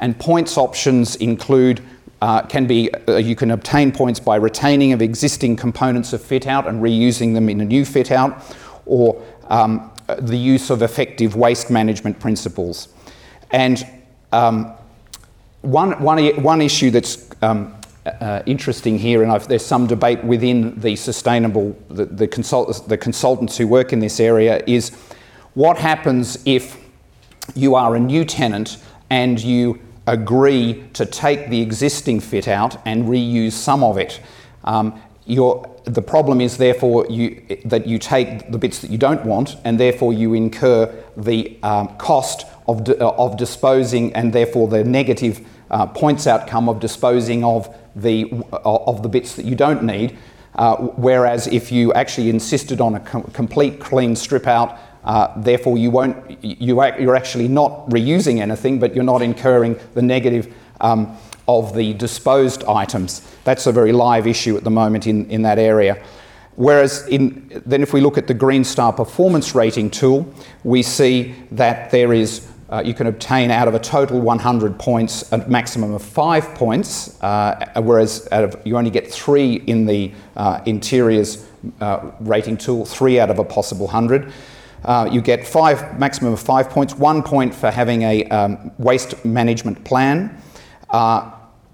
And 0.00 0.18
points 0.18 0.58
options 0.58 1.16
include 1.16 1.82
uh, 2.20 2.42
can 2.42 2.66
be 2.66 2.90
uh, 3.06 3.16
you 3.16 3.36
can 3.36 3.52
obtain 3.52 3.92
points 3.92 4.18
by 4.20 4.36
retaining 4.36 4.92
of 4.92 5.00
existing 5.00 5.56
components 5.56 6.12
of 6.12 6.20
fit 6.20 6.46
out 6.46 6.66
and 6.66 6.82
reusing 6.82 7.32
them 7.34 7.48
in 7.48 7.60
a 7.60 7.64
new 7.64 7.84
fit 7.84 8.10
out, 8.10 8.42
or 8.86 9.22
um, 9.48 9.90
the 10.18 10.36
use 10.36 10.70
of 10.70 10.82
effective 10.82 11.36
waste 11.36 11.70
management 11.70 12.18
principles. 12.18 12.88
And 13.50 13.86
um, 14.32 14.72
one, 15.62 16.02
one, 16.02 16.42
one 16.42 16.60
issue 16.60 16.90
that's 16.90 17.28
um, 17.42 17.74
uh, 18.06 18.42
interesting 18.46 18.98
here, 18.98 19.22
and 19.22 19.30
I've, 19.30 19.48
there's 19.48 19.64
some 19.64 19.86
debate 19.86 20.22
within 20.24 20.78
the 20.80 20.96
sustainable, 20.96 21.76
the, 21.88 22.06
the, 22.06 22.28
consult, 22.28 22.88
the 22.88 22.96
consultants 22.96 23.56
who 23.56 23.66
work 23.66 23.92
in 23.92 24.00
this 24.00 24.20
area, 24.20 24.62
is 24.66 24.90
what 25.54 25.78
happens 25.78 26.38
if 26.44 26.78
you 27.54 27.74
are 27.74 27.96
a 27.96 28.00
new 28.00 28.24
tenant 28.24 28.78
and 29.10 29.40
you 29.40 29.80
agree 30.06 30.84
to 30.94 31.04
take 31.04 31.50
the 31.50 31.60
existing 31.60 32.20
fit 32.20 32.48
out 32.48 32.80
and 32.86 33.04
reuse 33.04 33.52
some 33.52 33.82
of 33.84 33.98
it. 33.98 34.20
Um, 34.64 35.00
the 35.84 36.02
problem 36.02 36.40
is 36.40 36.56
therefore 36.56 37.06
you, 37.08 37.42
that 37.64 37.86
you 37.86 37.98
take 37.98 38.50
the 38.50 38.58
bits 38.58 38.80
that 38.80 38.90
you 38.90 38.98
don't 38.98 39.24
want 39.24 39.56
and 39.64 39.78
therefore 39.78 40.12
you 40.12 40.34
incur 40.34 40.92
the 41.16 41.58
um, 41.62 41.88
cost 41.98 42.46
of, 42.66 42.88
uh, 42.88 43.12
of 43.16 43.36
disposing 43.36 44.14
and 44.14 44.32
therefore 44.32 44.68
the 44.68 44.84
negative 44.84 45.46
uh, 45.70 45.86
points 45.86 46.26
outcome 46.26 46.68
of 46.68 46.80
disposing 46.80 47.44
of 47.44 47.74
the, 47.94 48.30
uh, 48.52 48.56
of 48.62 49.02
the 49.02 49.08
bits 49.08 49.34
that 49.34 49.44
you 49.44 49.54
don't 49.54 49.82
need. 49.82 50.16
Uh, 50.54 50.76
whereas 50.76 51.46
if 51.46 51.70
you 51.70 51.92
actually 51.92 52.30
insisted 52.30 52.80
on 52.80 52.94
a 52.94 53.00
com- 53.00 53.22
complete 53.32 53.78
clean 53.78 54.16
strip 54.16 54.46
out 54.46 54.78
uh, 55.04 55.32
therefore, 55.40 55.78
you 55.78 55.90
won't, 55.90 56.44
you, 56.44 56.82
you're 56.98 57.16
actually 57.16 57.48
not 57.48 57.88
reusing 57.88 58.40
anything, 58.40 58.78
but 58.78 58.94
you're 58.94 59.04
not 59.04 59.22
incurring 59.22 59.78
the 59.94 60.02
negative 60.02 60.54
um, 60.82 61.16
of 61.48 61.74
the 61.74 61.94
disposed 61.94 62.62
items. 62.64 63.22
That's 63.44 63.66
a 63.66 63.72
very 63.72 63.92
live 63.92 64.26
issue 64.26 64.56
at 64.56 64.64
the 64.64 64.70
moment 64.70 65.06
in, 65.06 65.28
in 65.30 65.42
that 65.42 65.58
area. 65.58 66.00
Whereas, 66.56 67.06
in, 67.08 67.62
then 67.66 67.82
if 67.82 67.92
we 67.92 68.00
look 68.00 68.18
at 68.18 68.26
the 68.26 68.34
Green 68.34 68.64
Star 68.64 68.92
Performance 68.92 69.54
Rating 69.54 69.90
tool, 69.90 70.32
we 70.64 70.82
see 70.82 71.34
that 71.52 71.90
there 71.90 72.12
is 72.12 72.48
uh, 72.70 72.82
you 72.84 72.92
can 72.92 73.06
obtain 73.06 73.50
out 73.50 73.66
of 73.66 73.74
a 73.74 73.78
total 73.78 74.20
100 74.20 74.78
points 74.78 75.32
a 75.32 75.38
maximum 75.48 75.94
of 75.94 76.02
five 76.02 76.44
points, 76.54 77.20
uh, 77.22 77.72
whereas 77.82 78.26
of, 78.26 78.60
you 78.66 78.76
only 78.76 78.90
get 78.90 79.10
three 79.10 79.54
in 79.66 79.86
the 79.86 80.12
uh, 80.36 80.60
interiors 80.66 81.48
uh, 81.80 82.10
rating 82.20 82.56
tool, 82.56 82.84
three 82.84 83.18
out 83.18 83.30
of 83.30 83.38
a 83.38 83.44
possible 83.44 83.86
100. 83.86 84.30
Uh, 84.84 85.08
you 85.10 85.20
get 85.20 85.46
five, 85.46 85.98
maximum 85.98 86.32
of 86.32 86.40
five 86.40 86.68
points, 86.68 86.94
one 86.94 87.22
point 87.22 87.54
for 87.54 87.70
having 87.70 88.02
a 88.02 88.24
um, 88.24 88.70
waste 88.78 89.24
management 89.24 89.82
plan, 89.84 90.40
uh, 90.90 91.30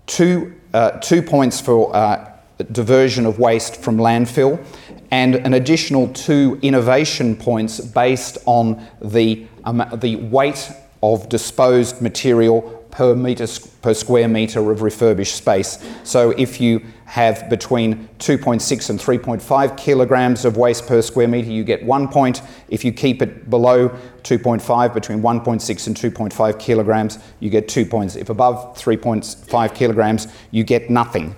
two, 0.07 0.55
uh, 0.73 0.93
two 0.93 1.23
points 1.23 1.61
for 1.61 1.95
uh, 1.95 2.31
diversion 2.73 3.27
of 3.27 3.38
waste 3.38 3.77
from 3.77 3.97
landfill, 3.97 4.64
and 5.11 5.35
an 5.37 5.55
additional 5.55 6.09
two 6.09 6.59
innovation 6.62 7.37
points 7.37 7.81
based 7.81 8.38
on 8.47 8.87
the, 9.01 9.47
um, 9.64 9.85
the 9.95 10.17
weight 10.17 10.71
of 11.03 11.29
disposed 11.29 12.01
material 12.01 12.84
per 12.94 13.14
meter 13.16 13.46
per 13.83 13.92
square 13.92 14.28
meter 14.28 14.70
of 14.70 14.80
refurbished 14.80 15.35
space. 15.35 15.85
So 16.04 16.30
if 16.30 16.61
you 16.61 16.80
have 17.07 17.50
between 17.50 18.09
2.6 18.20 18.90
and 18.90 19.00
3.5 19.00 19.76
kilograms 19.76 20.44
of 20.44 20.57
waste 20.57 20.87
per 20.87 21.02
square 21.02 21.26
metre, 21.26 21.50
you 21.50 21.64
get 21.64 21.85
one 21.85 22.07
point. 22.09 22.40
If 22.68 22.85
you 22.85 22.92
keep 22.92 23.20
it 23.20 23.50
below 23.50 23.88
2.5, 24.22 24.94
between 24.94 25.20
1.6 25.20 25.87
and 25.88 25.96
2.5 25.96 26.59
kilograms, 26.61 27.18
you 27.40 27.50
get 27.50 27.68
two 27.68 27.85
points. 27.85 28.14
If 28.14 28.30
above 28.30 28.78
3.5 28.78 29.74
kilograms, 29.74 30.28
you 30.52 30.62
get 30.62 30.88
nothing. 30.88 31.35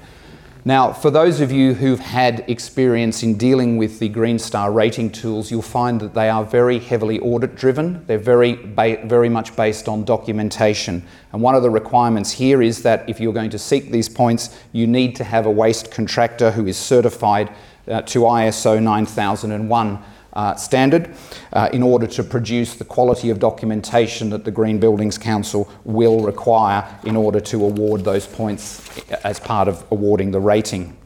Now, 0.66 0.92
for 0.92 1.12
those 1.12 1.40
of 1.40 1.52
you 1.52 1.74
who've 1.74 2.00
had 2.00 2.44
experience 2.48 3.22
in 3.22 3.38
dealing 3.38 3.76
with 3.76 4.00
the 4.00 4.08
Green 4.08 4.36
Star 4.36 4.72
rating 4.72 5.10
tools, 5.10 5.48
you'll 5.48 5.62
find 5.62 6.00
that 6.00 6.12
they 6.12 6.28
are 6.28 6.44
very 6.44 6.80
heavily 6.80 7.20
audit 7.20 7.54
driven. 7.54 8.04
They're 8.06 8.18
very, 8.18 8.54
ba- 8.54 9.06
very 9.06 9.28
much 9.28 9.54
based 9.54 9.86
on 9.86 10.04
documentation. 10.04 11.04
And 11.32 11.40
one 11.40 11.54
of 11.54 11.62
the 11.62 11.70
requirements 11.70 12.32
here 12.32 12.62
is 12.62 12.82
that 12.82 13.08
if 13.08 13.20
you're 13.20 13.32
going 13.32 13.50
to 13.50 13.60
seek 13.60 13.92
these 13.92 14.08
points, 14.08 14.60
you 14.72 14.88
need 14.88 15.14
to 15.14 15.22
have 15.22 15.46
a 15.46 15.50
waste 15.52 15.92
contractor 15.92 16.50
who 16.50 16.66
is 16.66 16.76
certified 16.76 17.54
uh, 17.86 18.02
to 18.02 18.22
ISO 18.22 18.82
9001 18.82 20.02
uh, 20.36 20.54
standard 20.54 21.16
uh, 21.54 21.68
in 21.72 21.82
order 21.82 22.06
to 22.06 22.22
produce 22.22 22.74
the 22.74 22.84
quality 22.84 23.30
of 23.30 23.40
documentation 23.40 24.30
that 24.30 24.44
the 24.44 24.50
Green 24.50 24.78
Buildings 24.78 25.16
Council 25.18 25.68
will 25.84 26.20
require 26.20 26.86
in 27.04 27.16
order 27.16 27.40
to 27.40 27.64
award 27.64 28.04
those 28.04 28.26
points 28.26 29.00
as 29.24 29.40
part 29.40 29.66
of 29.66 29.84
awarding 29.90 30.30
the 30.30 30.40
rating. 30.40 30.96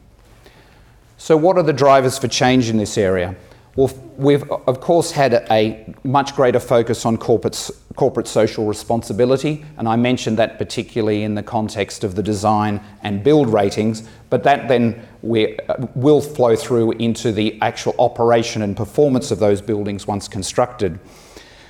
So, 1.17 1.37
what 1.37 1.57
are 1.57 1.63
the 1.63 1.73
drivers 1.73 2.17
for 2.17 2.27
change 2.27 2.69
in 2.69 2.77
this 2.77 2.97
area? 2.97 3.35
Well, 3.77 3.89
we've 4.17 4.43
of 4.51 4.81
course 4.81 5.11
had 5.11 5.45
a 5.49 5.95
much 6.03 6.35
greater 6.35 6.59
focus 6.59 7.05
on 7.05 7.17
corporate, 7.17 7.69
corporate 7.95 8.27
social 8.27 8.65
responsibility, 8.65 9.63
and 9.77 9.87
I 9.87 9.95
mentioned 9.95 10.37
that 10.39 10.57
particularly 10.57 11.23
in 11.23 11.35
the 11.35 11.43
context 11.43 12.03
of 12.03 12.15
the 12.15 12.23
design 12.23 12.81
and 13.01 13.23
build 13.23 13.47
ratings, 13.47 14.03
but 14.29 14.43
that 14.43 14.67
then 14.67 15.07
uh, 15.23 15.87
will 15.95 16.21
flow 16.21 16.55
through 16.55 16.91
into 16.93 17.31
the 17.31 17.59
actual 17.61 17.95
operation 17.99 18.61
and 18.61 18.75
performance 18.75 19.31
of 19.31 19.39
those 19.39 19.61
buildings 19.61 20.07
once 20.07 20.27
constructed. 20.27 20.99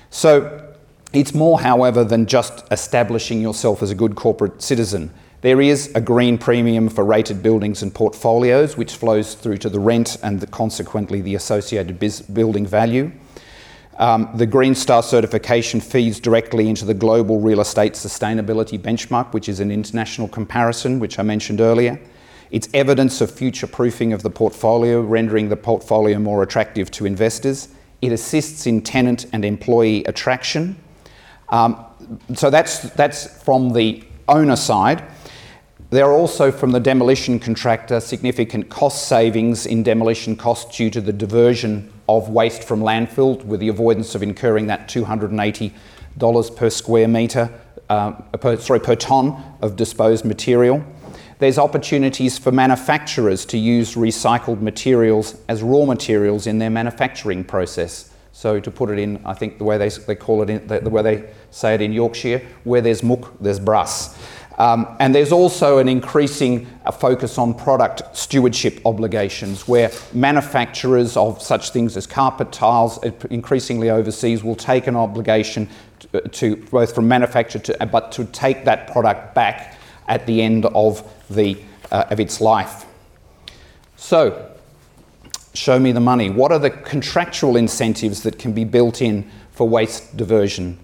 So 0.09 0.73
it's 1.13 1.33
more, 1.33 1.59
however, 1.59 2.03
than 2.03 2.25
just 2.25 2.63
establishing 2.71 3.41
yourself 3.41 3.81
as 3.81 3.91
a 3.91 3.95
good 3.95 4.15
corporate 4.15 4.61
citizen. 4.61 5.11
There 5.41 5.59
is 5.59 5.91
a 5.95 6.01
green 6.01 6.37
premium 6.37 6.87
for 6.87 7.03
rated 7.03 7.41
buildings 7.41 7.81
and 7.81 7.93
portfolios, 7.93 8.77
which 8.77 8.95
flows 8.95 9.33
through 9.33 9.57
to 9.57 9.69
the 9.69 9.79
rent 9.79 10.17
and 10.21 10.39
the, 10.39 10.47
consequently 10.47 11.19
the 11.19 11.35
associated 11.35 11.99
building 12.33 12.65
value. 12.65 13.11
Um, 13.97 14.29
the 14.35 14.45
Green 14.45 14.75
Star 14.75 15.03
certification 15.03 15.81
feeds 15.81 16.19
directly 16.19 16.69
into 16.69 16.85
the 16.85 16.93
Global 16.93 17.39
Real 17.39 17.59
Estate 17.59 17.93
Sustainability 17.93 18.79
Benchmark, 18.79 19.33
which 19.33 19.49
is 19.49 19.59
an 19.59 19.71
international 19.71 20.27
comparison, 20.27 20.99
which 20.99 21.19
I 21.19 21.23
mentioned 21.23 21.59
earlier. 21.59 21.99
It's 22.51 22.67
evidence 22.73 23.21
of 23.21 23.31
future 23.31 23.65
proofing 23.65 24.11
of 24.11 24.23
the 24.23 24.29
portfolio, 24.29 24.99
rendering 24.99 25.47
the 25.47 25.55
portfolio 25.55 26.19
more 26.19 26.43
attractive 26.43 26.91
to 26.91 27.05
investors. 27.05 27.69
It 28.01 28.11
assists 28.11 28.67
in 28.67 28.81
tenant 28.81 29.25
and 29.31 29.45
employee 29.45 30.03
attraction. 30.03 30.75
Um, 31.47 31.85
so 32.33 32.49
that's, 32.49 32.79
that's 32.91 33.41
from 33.43 33.71
the 33.71 34.03
owner 34.27 34.57
side. 34.57 35.01
There 35.91 36.05
are 36.05 36.13
also 36.13 36.51
from 36.51 36.71
the 36.71 36.79
demolition 36.79 37.39
contractor 37.39 37.99
significant 38.01 38.69
cost 38.69 39.07
savings 39.07 39.65
in 39.65 39.83
demolition 39.83 40.35
costs 40.35 40.77
due 40.77 40.89
to 40.89 41.01
the 41.01 41.13
diversion 41.13 41.91
of 42.07 42.29
waste 42.29 42.63
from 42.63 42.81
landfill 42.81 43.43
with 43.45 43.61
the 43.61 43.69
avoidance 43.69 44.13
of 44.13 44.23
incurring 44.23 44.67
that 44.67 44.89
$280 44.89 46.55
per 46.55 46.69
square 46.69 47.07
metre, 47.07 47.49
uh, 47.89 48.11
per, 48.11 48.57
sorry, 48.57 48.79
per 48.79 48.95
tonne 48.95 49.41
of 49.61 49.77
disposed 49.77 50.25
material. 50.25 50.83
There's 51.41 51.57
opportunities 51.57 52.37
for 52.37 52.51
manufacturers 52.51 53.45
to 53.45 53.57
use 53.57 53.95
recycled 53.95 54.61
materials 54.61 55.41
as 55.47 55.63
raw 55.63 55.85
materials 55.85 56.45
in 56.45 56.59
their 56.59 56.69
manufacturing 56.69 57.43
process. 57.43 58.13
So 58.31 58.59
to 58.59 58.69
put 58.69 58.91
it 58.91 58.99
in, 58.99 59.19
I 59.25 59.33
think 59.33 59.57
the 59.57 59.63
way 59.63 59.79
they, 59.79 59.89
they 59.89 60.13
call 60.13 60.43
it, 60.43 60.51
in, 60.51 60.67
the, 60.67 60.81
the 60.81 60.91
way 60.91 61.01
they 61.01 61.31
say 61.49 61.73
it 61.73 61.81
in 61.81 61.93
Yorkshire, 61.93 62.43
where 62.63 62.79
there's 62.79 63.01
muck, 63.01 63.33
there's 63.41 63.59
brass. 63.59 64.19
Um, 64.59 64.95
and 64.99 65.15
there's 65.15 65.31
also 65.31 65.79
an 65.79 65.89
increasing 65.89 66.67
uh, 66.85 66.91
focus 66.91 67.39
on 67.39 67.55
product 67.55 68.15
stewardship 68.15 68.79
obligations 68.85 69.67
where 69.67 69.89
manufacturers 70.13 71.17
of 71.17 71.41
such 71.41 71.71
things 71.71 71.97
as 71.97 72.05
carpet 72.05 72.51
tiles, 72.51 73.03
uh, 73.03 73.09
increasingly 73.31 73.89
overseas, 73.89 74.43
will 74.43 74.55
take 74.55 74.85
an 74.85 74.95
obligation 74.95 75.67
to, 76.01 76.23
uh, 76.23 76.27
to 76.33 76.55
both 76.69 76.93
from 76.93 77.07
manufacture 77.07 77.57
to, 77.57 77.85
but 77.87 78.11
to 78.11 78.25
take 78.25 78.63
that 78.65 78.91
product 78.91 79.33
back 79.33 79.79
at 80.07 80.25
the 80.25 80.41
end 80.41 80.65
of, 80.65 81.03
the, 81.29 81.57
uh, 81.91 82.05
of 82.09 82.19
its 82.19 82.41
life. 82.41 82.85
So, 83.95 84.51
show 85.53 85.79
me 85.79 85.91
the 85.91 85.99
money. 85.99 86.29
What 86.29 86.51
are 86.51 86.59
the 86.59 86.69
contractual 86.69 87.55
incentives 87.55 88.23
that 88.23 88.39
can 88.39 88.53
be 88.53 88.63
built 88.63 89.01
in 89.01 89.29
for 89.51 89.67
waste 89.67 90.17
diversion? 90.17 90.79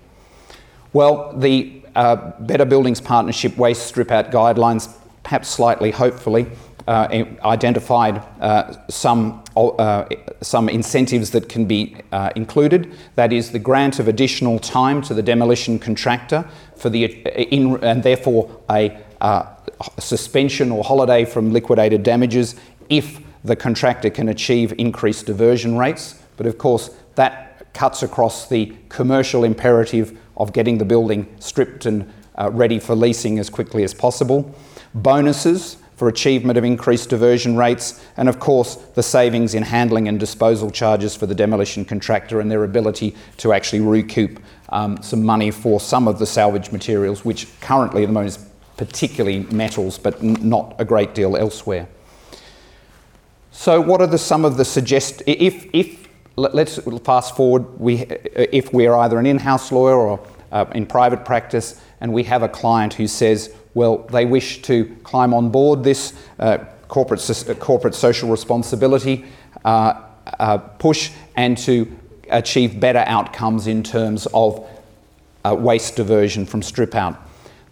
Well, 0.94 1.34
the 1.38 1.82
uh, 1.96 2.32
Better 2.40 2.66
Buildings 2.66 3.02
Partnership 3.02 3.58
waste 3.58 3.88
strip 3.88 4.12
out 4.12 4.32
guidelines, 4.32 4.94
perhaps 5.24 5.50
slightly 5.50 5.92
hopefully, 5.92 6.48
uh, 6.88 7.26
identified 7.44 8.24
uh, 8.40 8.74
some, 8.88 9.44
uh, 9.58 10.06
some 10.42 10.70
incentives 10.70 11.32
that 11.32 11.50
can 11.50 11.66
be 11.66 11.98
uh, 12.14 12.30
included. 12.36 12.96
That 13.16 13.34
is 13.34 13.52
the 13.52 13.60
grant 13.60 14.00
of 14.00 14.08
additional 14.08 14.58
time 14.60 15.02
to 15.04 15.14
the 15.14 15.22
demolition 15.22 15.80
contractor 15.80 16.48
for 16.78 16.90
the, 16.90 17.06
in, 17.54 17.84
and 17.84 18.04
therefore 18.04 18.62
a 18.70 18.98
uh, 19.22 19.46
suspension 20.00 20.72
or 20.72 20.84
holiday 20.84 21.26
from 21.26 21.52
liquidated 21.52 22.04
damages 22.04 22.56
if 22.90 23.22
the 23.44 23.56
contractor 23.56 24.10
can 24.10 24.30
achieve 24.30 24.74
increased 24.78 25.26
diversion 25.26 25.78
rates. 25.78 26.22
But 26.38 26.46
of 26.46 26.58
course, 26.58 26.90
that 27.16 27.74
cuts 27.74 28.04
across 28.04 28.50
the 28.50 28.76
commercial 28.90 29.44
imperative 29.44 30.18
of 30.36 30.54
getting 30.54 30.78
the 30.78 30.86
building 30.86 31.28
stripped 31.40 31.86
and 31.86 32.12
uh, 32.38 32.52
ready 32.52 32.80
for 32.80 32.96
leasing 32.96 33.40
as 33.40 33.50
quickly 33.50 33.84
as 33.84 33.94
possible. 33.94 34.56
Bonuses 34.94 35.78
for 35.96 36.08
achievement 36.08 36.60
of 36.60 36.64
increased 36.64 37.10
diversion 37.10 37.58
rates, 37.58 38.06
and 38.18 38.30
of 38.30 38.40
course, 38.40 38.76
the 38.94 39.02
savings 39.02 39.56
in 39.56 39.64
handling 39.64 40.08
and 40.08 40.20
disposal 40.20 40.70
charges 40.70 41.16
for 41.16 41.26
the 41.26 41.34
demolition 41.34 41.84
contractor 41.84 42.40
and 42.40 42.52
their 42.52 42.64
ability 42.64 43.16
to 43.38 43.52
actually 43.52 43.80
recoup 43.80 44.40
um, 44.70 45.02
some 45.02 45.24
money 45.24 45.50
for 45.50 45.80
some 45.80 46.08
of 46.08 46.20
the 46.20 46.26
salvage 46.26 46.72
materials, 46.72 47.26
which 47.26 47.48
currently 47.62 48.04
at 48.04 48.08
the 48.08 48.14
moment 48.14 48.38
is 48.38 48.47
particularly 48.78 49.40
metals, 49.52 49.98
but 49.98 50.22
n- 50.24 50.38
not 50.42 50.76
a 50.80 50.86
great 50.86 51.14
deal 51.14 51.36
elsewhere. 51.36 51.88
So, 53.52 53.82
what 53.82 54.02
are 54.02 54.08
the, 54.08 54.20
some 54.20 54.46
of 54.46 54.56
the 54.58 54.66
suggest? 54.66 55.24
If, 55.26 55.66
if 55.74 56.08
let's 56.36 56.80
fast 57.04 57.36
forward, 57.36 57.80
we, 57.80 58.04
if 58.36 58.72
we're 58.72 58.94
either 58.94 59.18
an 59.18 59.26
in-house 59.26 59.72
lawyer 59.72 59.96
or 59.96 60.28
uh, 60.52 60.66
in 60.76 60.86
private 60.86 61.26
practice, 61.26 61.82
and 62.00 62.14
we 62.14 62.24
have 62.24 62.44
a 62.44 62.50
client 62.50 62.94
who 62.94 63.08
says, 63.08 63.54
well, 63.74 64.00
they 64.12 64.26
wish 64.26 64.62
to 64.64 64.86
climb 65.04 65.34
on 65.34 65.50
board 65.50 65.84
this 65.84 66.14
uh, 66.40 66.60
corporate, 66.88 67.28
uh, 67.50 67.54
corporate 67.56 67.96
social 67.96 68.30
responsibility 68.30 69.26
uh, 69.66 70.02
uh, 70.40 70.58
push 70.58 71.12
and 71.36 71.58
to 71.58 71.92
achieve 72.30 72.80
better 72.80 73.04
outcomes 73.08 73.68
in 73.68 73.84
terms 73.84 74.28
of 74.34 74.68
uh, 75.46 75.56
waste 75.56 75.96
diversion 75.96 76.46
from 76.46 76.62
strip 76.62 76.96
out. 76.96 77.27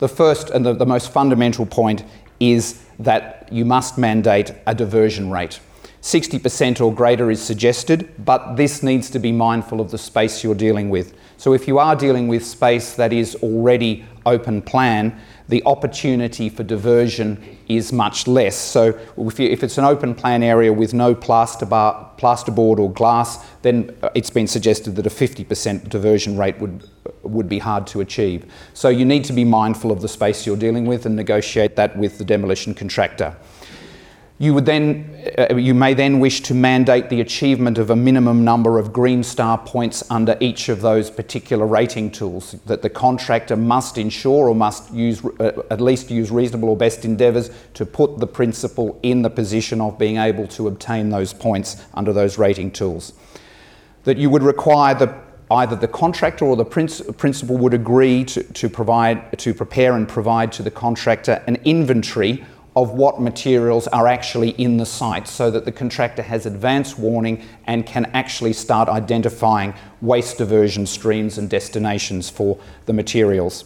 The 0.05 0.09
first 0.09 0.51
and 0.51 0.63
the, 0.63 0.73
the 0.73 0.85
most 0.85 1.11
fundamental 1.11 1.65
point 1.65 2.03
is 2.39 2.85
that 2.99 3.49
you 3.51 3.65
must 3.65 3.97
mandate 3.97 4.53
a 4.67 4.75
diversion 4.75 5.31
rate. 5.31 5.59
60% 6.03 6.79
or 6.79 6.93
greater 6.93 7.31
is 7.31 7.41
suggested, 7.41 8.07
but 8.23 8.55
this 8.55 8.83
needs 8.83 9.09
to 9.09 9.17
be 9.17 9.31
mindful 9.31 9.81
of 9.81 9.89
the 9.89 9.97
space 9.97 10.43
you're 10.43 10.53
dealing 10.53 10.91
with. 10.91 11.15
So, 11.37 11.53
if 11.53 11.67
you 11.67 11.79
are 11.79 11.95
dealing 11.95 12.27
with 12.27 12.45
space 12.45 12.93
that 12.93 13.11
is 13.11 13.33
already 13.41 14.05
open 14.27 14.61
plan, 14.61 15.19
the 15.47 15.63
opportunity 15.65 16.49
for 16.49 16.61
diversion 16.61 17.57
is 17.67 17.91
much 17.91 18.27
less. 18.27 18.55
So, 18.55 18.99
if, 19.17 19.39
you, 19.39 19.49
if 19.49 19.63
it's 19.63 19.79
an 19.79 19.85
open 19.85 20.13
plan 20.13 20.43
area 20.43 20.71
with 20.71 20.93
no 20.93 21.15
plaster 21.15 21.65
bar, 21.65 22.11
plasterboard 22.19 22.77
or 22.77 22.91
glass, 22.91 23.43
then 23.63 23.95
uh, 24.03 24.09
it's 24.13 24.29
been 24.29 24.45
suggested 24.45 24.95
that 24.97 25.07
a 25.07 25.09
50% 25.09 25.89
diversion 25.89 26.37
rate 26.37 26.59
would, 26.59 26.87
would 27.25 27.49
be 27.49 27.59
hard 27.59 27.88
to 27.88 28.01
achieve. 28.01 28.45
So, 28.73 28.89
you 28.89 29.05
need 29.05 29.23
to 29.25 29.33
be 29.33 29.43
mindful 29.43 29.91
of 29.91 30.01
the 30.01 30.07
space 30.07 30.45
you're 30.45 30.57
dealing 30.57 30.85
with 30.85 31.05
and 31.05 31.15
negotiate 31.15 31.75
that 31.75 31.97
with 31.97 32.17
the 32.17 32.25
demolition 32.25 32.73
contractor. 32.73 33.35
You, 34.38 34.53
would 34.53 34.65
then, 34.65 35.17
uh, 35.38 35.55
you 35.55 35.73
may 35.73 35.93
then 35.93 36.19
wish 36.19 36.41
to 36.41 36.53
mandate 36.53 37.09
the 37.09 37.21
achievement 37.21 37.77
of 37.77 37.89
a 37.89 37.95
minimum 37.95 38.43
number 38.43 38.77
of 38.77 38.91
Green 38.91 39.23
Star 39.23 39.57
points 39.57 40.03
under 40.11 40.35
each 40.41 40.67
of 40.67 40.81
those 40.81 41.09
particular 41.09 41.65
rating 41.65 42.11
tools, 42.11 42.51
that 42.65 42.81
the 42.81 42.89
contractor 42.89 43.55
must 43.55 43.97
ensure 43.97 44.49
or 44.49 44.55
must 44.55 44.91
use, 44.93 45.23
uh, 45.23 45.61
at 45.71 45.79
least 45.79 46.11
use 46.11 46.31
reasonable 46.31 46.67
or 46.67 46.75
best 46.75 47.05
endeavours 47.05 47.49
to 47.75 47.85
put 47.85 48.17
the 48.19 48.27
principal 48.27 48.99
in 49.03 49.21
the 49.21 49.29
position 49.29 49.79
of 49.79 49.97
being 49.97 50.17
able 50.17 50.47
to 50.47 50.67
obtain 50.67 51.09
those 51.09 51.31
points 51.31 51.81
under 51.93 52.11
those 52.11 52.38
rating 52.38 52.71
tools. 52.71 53.13
That 54.03 54.17
you 54.17 54.29
would 54.29 54.43
require 54.43 54.93
the 54.95 55.15
either 55.51 55.75
the 55.75 55.88
contractor 55.88 56.45
or 56.45 56.55
the 56.55 56.65
principal 56.65 57.58
would 57.58 57.73
agree 57.73 58.23
to, 58.25 58.43
to, 58.43 58.69
provide, 58.69 59.38
to 59.39 59.53
prepare 59.53 59.95
and 59.95 60.08
provide 60.08 60.51
to 60.53 60.63
the 60.63 60.71
contractor 60.71 61.43
an 61.47 61.58
inventory 61.65 62.43
of 62.75 62.91
what 62.91 63.21
materials 63.21 63.88
are 63.88 64.08
actually 64.08 64.49
in 64.51 64.77
the 64.77 64.86
site 64.86 65.27
so 65.27 65.49
that 65.49 65.63
the 65.63 65.71
contractor 65.71 66.21
has 66.21 66.45
advance 66.45 66.97
warning 66.97 67.41
and 67.67 67.86
can 67.86 68.05
actually 68.08 68.51
start 68.51 68.89
identifying 68.89 69.73
waste 70.01 70.38
diversion 70.38 70.86
streams 70.86 71.38
and 71.38 71.49
destinations 71.49 72.29
for 72.29 72.60
the 72.86 72.91
materials. 72.91 73.65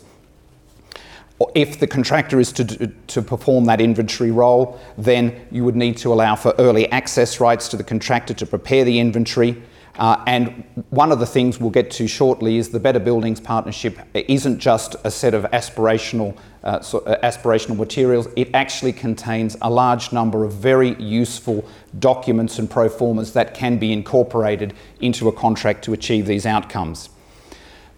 If 1.55 1.79
the 1.79 1.87
contractor 1.87 2.39
is 2.39 2.51
to, 2.53 2.87
to 2.87 3.21
perform 3.21 3.65
that 3.65 3.79
inventory 3.79 4.29
role, 4.29 4.79
then 4.97 5.47
you 5.49 5.63
would 5.63 5.75
need 5.75 5.97
to 5.97 6.13
allow 6.13 6.35
for 6.35 6.53
early 6.59 6.91
access 6.91 7.39
rights 7.39 7.69
to 7.69 7.77
the 7.77 7.83
contractor 7.83 8.33
to 8.33 8.45
prepare 8.45 8.83
the 8.83 8.99
inventory, 8.99 9.63
uh, 9.99 10.23
and 10.27 10.63
one 10.91 11.11
of 11.11 11.19
the 11.19 11.25
things 11.25 11.59
we'll 11.59 11.69
get 11.69 11.91
to 11.91 12.07
shortly 12.07 12.57
is 12.57 12.69
the 12.69 12.79
Better 12.79 12.99
Buildings 12.99 13.41
Partnership 13.41 13.99
isn't 14.13 14.57
just 14.57 14.95
a 15.03 15.11
set 15.11 15.33
of 15.33 15.43
aspirational, 15.51 16.37
uh, 16.63 16.67
uh, 16.67 16.81
aspirational 17.21 17.75
materials, 17.75 18.29
it 18.37 18.49
actually 18.53 18.93
contains 18.93 19.57
a 19.61 19.69
large 19.69 20.13
number 20.13 20.45
of 20.45 20.53
very 20.53 20.95
useful 21.01 21.67
documents 21.99 22.59
and 22.59 22.69
pro 22.69 22.87
formas 22.87 23.33
that 23.33 23.53
can 23.53 23.77
be 23.77 23.91
incorporated 23.91 24.73
into 25.01 25.27
a 25.27 25.33
contract 25.33 25.83
to 25.83 25.91
achieve 25.91 26.25
these 26.25 26.45
outcomes. 26.45 27.09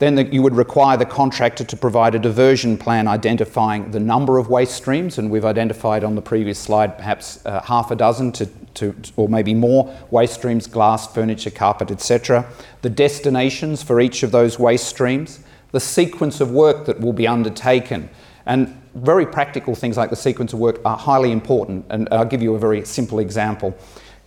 Then 0.01 0.15
the, 0.15 0.25
you 0.25 0.41
would 0.41 0.55
require 0.55 0.97
the 0.97 1.05
contractor 1.05 1.63
to 1.63 1.77
provide 1.77 2.15
a 2.15 2.19
diversion 2.19 2.75
plan 2.75 3.07
identifying 3.07 3.91
the 3.91 3.99
number 3.99 4.39
of 4.39 4.49
waste 4.49 4.73
streams, 4.73 5.19
and 5.19 5.29
we've 5.29 5.45
identified 5.45 6.03
on 6.03 6.15
the 6.15 6.23
previous 6.23 6.57
slide 6.57 6.97
perhaps 6.97 7.45
uh, 7.45 7.61
half 7.61 7.91
a 7.91 7.95
dozen 7.95 8.31
to, 8.31 8.47
to, 8.73 8.95
or 9.15 9.29
maybe 9.29 9.53
more 9.53 9.95
waste 10.09 10.33
streams, 10.33 10.65
glass, 10.65 11.13
furniture, 11.13 11.51
carpet, 11.51 11.91
etc. 11.91 12.47
The 12.81 12.89
destinations 12.89 13.83
for 13.83 14.01
each 14.01 14.23
of 14.23 14.31
those 14.31 14.57
waste 14.57 14.87
streams, 14.87 15.41
the 15.71 15.79
sequence 15.79 16.41
of 16.41 16.49
work 16.49 16.87
that 16.87 16.99
will 16.99 17.13
be 17.13 17.27
undertaken, 17.27 18.09
and 18.47 18.75
very 18.95 19.27
practical 19.27 19.75
things 19.75 19.97
like 19.97 20.09
the 20.09 20.15
sequence 20.15 20.51
of 20.51 20.57
work 20.57 20.81
are 20.83 20.97
highly 20.97 21.31
important. 21.31 21.85
And 21.91 22.07
I'll 22.11 22.25
give 22.25 22.41
you 22.41 22.55
a 22.55 22.59
very 22.59 22.83
simple 22.85 23.19
example 23.19 23.77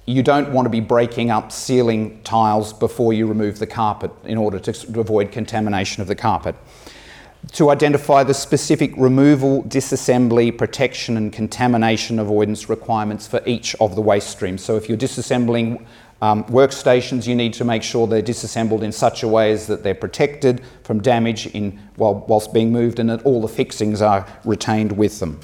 you 0.07 0.23
don't 0.23 0.53
want 0.53 0.67
to 0.67 0.71
be 0.71 0.81
breaking 0.81 1.31
up 1.31 1.51
ceiling 1.51 2.21
tiles 2.25 2.73
before 2.73 3.13
you 3.13 3.27
remove 3.27 3.59
the 3.59 3.67
carpet 3.67 4.11
in 4.25 4.37
order 4.37 4.59
to 4.59 5.01
avoid 5.01 5.33
contamination 5.33 6.03
of 6.03 6.09
the 6.09 6.15
carpet. 6.15 6.55
To 7.53 7.71
identify 7.71 8.25
the 8.25 8.35
specific 8.35 8.93
removal, 8.97 9.63
disassembly, 9.65 10.57
protection, 10.57 11.17
and 11.17 11.33
contamination 11.33 12.19
avoidance 12.19 12.71
requirements 12.71 13.27
for 13.27 13.43
each 13.45 13.75
of 13.81 13.95
the 13.95 14.01
waste 14.01 14.31
streams. 14.31 14.65
So, 14.65 14.77
if 14.77 14.89
you're 14.89 14.99
disassembling 14.99 15.85
Um, 16.23 16.45
workstations, 16.45 17.27
you 17.27 17.35
need 17.35 17.53
to 17.55 17.65
make 17.65 17.83
sure 17.83 18.07
they're 18.07 18.23
disassembled 18.23 18.83
in 18.83 18.93
such 18.93 19.23
a 19.23 19.29
way 19.29 19.53
as 19.53 19.67
that 19.67 19.83
they're 19.83 19.95
protected 19.95 20.63
from 20.83 21.03
damage 21.03 21.49
in, 21.49 21.79
while, 21.97 22.25
whilst 22.29 22.55
being 22.55 22.73
moved 22.73 22.99
and 22.99 23.11
that 23.11 23.23
all 23.27 23.43
the 23.43 23.49
fixings 23.49 24.01
are 24.01 24.25
retained 24.45 24.93
with 24.93 25.21
them. 25.21 25.39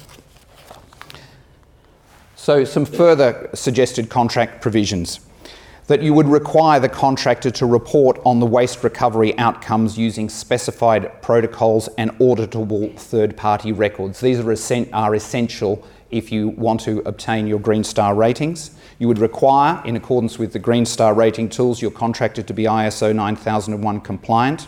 So, 2.41 2.63
some 2.63 2.85
further 2.85 3.51
suggested 3.53 4.09
contract 4.09 4.63
provisions 4.63 5.19
that 5.85 6.01
you 6.01 6.11
would 6.15 6.25
require 6.25 6.79
the 6.79 6.89
contractor 6.89 7.51
to 7.51 7.67
report 7.67 8.19
on 8.25 8.39
the 8.39 8.47
waste 8.47 8.83
recovery 8.83 9.37
outcomes 9.37 9.95
using 9.95 10.27
specified 10.27 11.21
protocols 11.21 11.87
and 11.99 12.09
auditable 12.17 12.97
third 12.97 13.37
party 13.37 13.71
records. 13.71 14.21
These 14.21 14.39
are, 14.39 14.85
are 14.91 15.13
essential 15.13 15.87
if 16.09 16.31
you 16.31 16.49
want 16.49 16.79
to 16.81 17.03
obtain 17.05 17.45
your 17.45 17.59
Green 17.59 17.83
Star 17.83 18.15
ratings. 18.15 18.71
You 18.97 19.07
would 19.07 19.19
require, 19.19 19.79
in 19.85 19.95
accordance 19.95 20.39
with 20.39 20.51
the 20.51 20.57
Green 20.57 20.87
Star 20.87 21.13
rating 21.13 21.47
tools, 21.47 21.79
your 21.79 21.91
contractor 21.91 22.41
to 22.41 22.53
be 22.55 22.63
ISO 22.63 23.13
9001 23.13 24.01
compliant. 24.01 24.67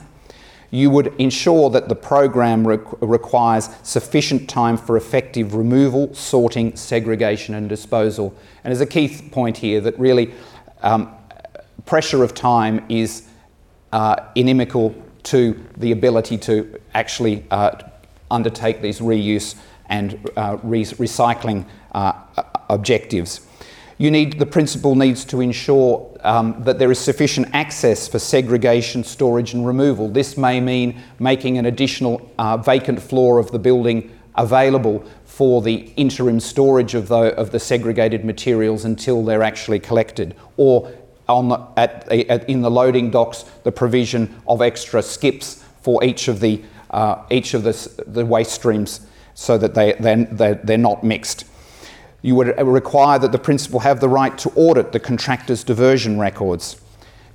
You 0.73 0.89
would 0.89 1.13
ensure 1.19 1.69
that 1.69 1.88
the 1.88 1.95
program 1.95 2.67
re- 2.67 2.79
requires 2.99 3.69
sufficient 3.83 4.49
time 4.49 4.75
for 4.75 4.97
effective 4.97 5.53
removal, 5.53 6.12
sorting, 6.15 6.75
segregation, 6.75 7.53
and 7.53 7.69
disposal. 7.69 8.36
And 8.63 8.71
there's 8.71 8.81
a 8.81 8.88
key 8.88 9.07
th- 9.07 9.29
point 9.31 9.57
here 9.57 9.81
that 9.81 9.99
really 9.99 10.33
um, 10.81 11.13
pressure 11.86 12.23
of 12.23 12.33
time 12.33 12.83
is 12.89 13.27
uh, 13.91 14.15
inimical 14.33 14.95
to 15.25 15.63
the 15.77 15.91
ability 15.91 16.39
to 16.39 16.81
actually 16.95 17.45
uh, 17.51 17.77
undertake 18.31 18.81
these 18.81 18.99
reuse 18.99 19.53
and 19.89 20.27
uh, 20.36 20.57
re- 20.63 20.86
recycling 20.86 21.67
uh, 21.91 22.13
objectives. 22.71 23.41
You 23.99 24.09
need, 24.09 24.39
the 24.39 24.47
principal 24.47 24.95
needs 24.95 25.23
to 25.25 25.39
ensure 25.39 26.12
um, 26.23 26.63
that 26.63 26.79
there 26.79 26.91
is 26.91 26.99
sufficient 26.99 27.47
access 27.53 28.07
for 28.07 28.19
segregation, 28.19 29.03
storage, 29.03 29.53
and 29.53 29.67
removal. 29.67 30.09
This 30.09 30.38
may 30.38 30.59
mean 30.59 31.01
making 31.19 31.57
an 31.57 31.65
additional 31.65 32.31
uh, 32.38 32.57
vacant 32.57 33.01
floor 33.01 33.39
of 33.39 33.51
the 33.51 33.59
building 33.59 34.12
available 34.36 35.03
for 35.25 35.62
the 35.62 35.91
interim 35.95 36.39
storage 36.39 36.95
of 36.95 37.07
the, 37.07 37.36
of 37.36 37.51
the 37.51 37.59
segregated 37.59 38.23
materials 38.23 38.86
until 38.86 39.23
they're 39.23 39.43
actually 39.43 39.79
collected, 39.79 40.36
or 40.57 40.91
the, 41.27 41.67
at, 41.77 42.12
at, 42.12 42.49
in 42.49 42.62
the 42.62 42.71
loading 42.71 43.09
docks, 43.09 43.43
the 43.63 43.71
provision 43.71 44.33
of 44.47 44.62
extra 44.62 45.01
skips 45.01 45.63
for 45.81 46.03
each 46.03 46.27
of 46.27 46.39
the, 46.39 46.62
uh, 46.91 47.23
each 47.29 47.53
of 47.53 47.63
the, 47.63 48.03
the 48.07 48.25
waste 48.25 48.51
streams 48.51 49.07
so 49.33 49.57
that 49.57 49.73
they, 49.73 49.93
they're, 49.93 50.55
they're 50.55 50.77
not 50.77 51.03
mixed. 51.03 51.45
You 52.23 52.36
would 52.36 52.57
require 52.57 53.19
that 53.19 53.33
the 53.33 53.38
principal 53.38 53.81
have 53.81 53.99
the 53.99 54.09
right 54.09 54.36
to 54.39 54.49
audit 54.55 54.93
the 54.93 54.99
contractor's 54.99 55.63
diversion 55.63 56.17
records. 56.17 56.81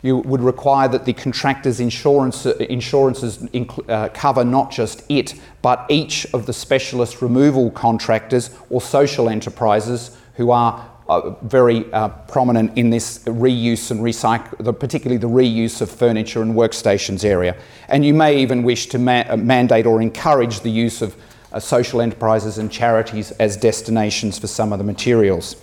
You 0.00 0.18
would 0.18 0.40
require 0.40 0.88
that 0.88 1.04
the 1.04 1.12
contractor's 1.12 1.78
insurance, 1.78 2.46
insurances 2.46 3.38
inc- 3.38 3.88
uh, 3.90 4.08
cover 4.08 4.44
not 4.44 4.70
just 4.70 5.02
it, 5.10 5.34
but 5.60 5.84
each 5.90 6.26
of 6.32 6.46
the 6.46 6.52
specialist 6.52 7.20
removal 7.20 7.70
contractors 7.70 8.50
or 8.70 8.80
social 8.80 9.28
enterprises 9.28 10.16
who 10.36 10.50
are 10.52 10.88
uh, 11.08 11.30
very 11.42 11.90
uh, 11.92 12.08
prominent 12.08 12.76
in 12.78 12.90
this 12.90 13.18
reuse 13.24 13.90
and 13.90 14.00
recycle, 14.00 14.78
particularly 14.78 15.18
the 15.18 15.28
reuse 15.28 15.80
of 15.80 15.90
furniture 15.90 16.42
and 16.42 16.54
workstations 16.54 17.24
area. 17.24 17.56
And 17.88 18.06
you 18.06 18.14
may 18.14 18.38
even 18.40 18.62
wish 18.62 18.86
to 18.88 18.98
ma- 18.98 19.24
uh, 19.28 19.36
mandate 19.36 19.84
or 19.84 20.00
encourage 20.00 20.60
the 20.60 20.70
use 20.70 21.02
of 21.02 21.16
uh, 21.52 21.60
social 21.60 22.00
enterprises 22.00 22.58
and 22.58 22.70
charities 22.70 23.30
as 23.32 23.56
destinations 23.56 24.38
for 24.38 24.46
some 24.46 24.72
of 24.72 24.78
the 24.78 24.84
materials. 24.84 25.56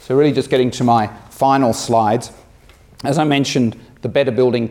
So, 0.00 0.16
really, 0.16 0.32
just 0.32 0.50
getting 0.50 0.70
to 0.72 0.84
my 0.84 1.06
final 1.30 1.72
slides. 1.72 2.32
As 3.04 3.18
I 3.18 3.24
mentioned, 3.24 3.78
the 4.02 4.08
Better, 4.08 4.32
Building 4.32 4.68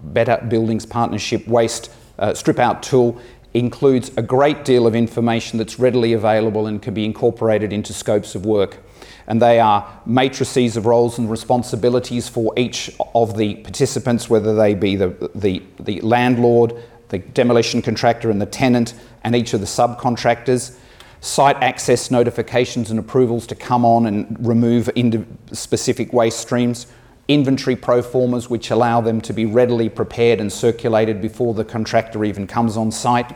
Better 0.00 0.44
Buildings 0.48 0.86
Partnership 0.86 1.46
Waste 1.46 1.90
uh, 2.18 2.34
Strip 2.34 2.58
Out 2.58 2.82
tool 2.82 3.20
includes 3.54 4.10
a 4.16 4.22
great 4.22 4.64
deal 4.64 4.86
of 4.86 4.94
information 4.94 5.58
that's 5.58 5.78
readily 5.78 6.12
available 6.12 6.66
and 6.66 6.82
can 6.82 6.92
be 6.92 7.04
incorporated 7.04 7.72
into 7.72 7.92
scopes 7.92 8.34
of 8.34 8.44
work. 8.44 8.78
And 9.26 9.40
they 9.40 9.60
are 9.60 10.00
matrices 10.04 10.76
of 10.76 10.86
roles 10.86 11.18
and 11.18 11.30
responsibilities 11.30 12.28
for 12.28 12.52
each 12.58 12.90
of 13.14 13.36
the 13.36 13.54
participants, 13.56 14.28
whether 14.28 14.54
they 14.54 14.74
be 14.74 14.96
the, 14.96 15.30
the, 15.34 15.62
the 15.80 16.00
landlord, 16.02 16.74
the 17.14 17.28
demolition 17.30 17.82
contractor, 17.82 18.30
and 18.30 18.40
the 18.40 18.46
tenant, 18.46 18.94
and 19.22 19.34
each 19.36 19.54
of 19.54 19.60
the 19.60 19.66
subcontractors. 19.66 20.76
Site 21.20 21.56
access 21.62 22.10
notifications 22.10 22.90
and 22.90 22.98
approvals 22.98 23.46
to 23.46 23.54
come 23.54 23.84
on 23.84 24.06
and 24.06 24.36
remove 24.46 24.90
into 24.94 25.26
specific 25.52 26.12
waste 26.12 26.38
streams 26.38 26.86
inventory 27.28 27.74
pro 27.76 28.02
formas 28.02 28.50
which 28.50 28.70
allow 28.70 29.00
them 29.00 29.20
to 29.20 29.32
be 29.32 29.46
readily 29.46 29.88
prepared 29.88 30.40
and 30.40 30.52
circulated 30.52 31.22
before 31.22 31.54
the 31.54 31.64
contractor 31.64 32.24
even 32.24 32.46
comes 32.46 32.76
on 32.76 32.92
site. 32.92 33.34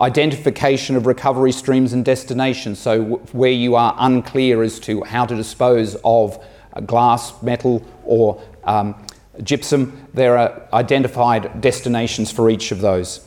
Identification 0.00 0.94
of 0.94 1.06
recovery 1.06 1.52
streams 1.52 1.92
and 1.92 2.04
destinations, 2.04 2.78
so 2.78 2.98
w- 2.98 3.16
where 3.32 3.50
you 3.50 3.74
are 3.74 3.96
unclear 3.98 4.62
as 4.62 4.78
to 4.80 5.02
how 5.04 5.24
to 5.24 5.34
dispose 5.34 5.96
of 6.04 6.44
glass, 6.86 7.42
metal, 7.42 7.82
or 8.04 8.40
um, 8.64 8.94
gypsum, 9.42 10.08
there 10.14 10.36
are 10.36 10.62
identified 10.72 11.60
destinations 11.60 12.30
for 12.30 12.50
each 12.50 12.72
of 12.72 12.80
those. 12.80 13.26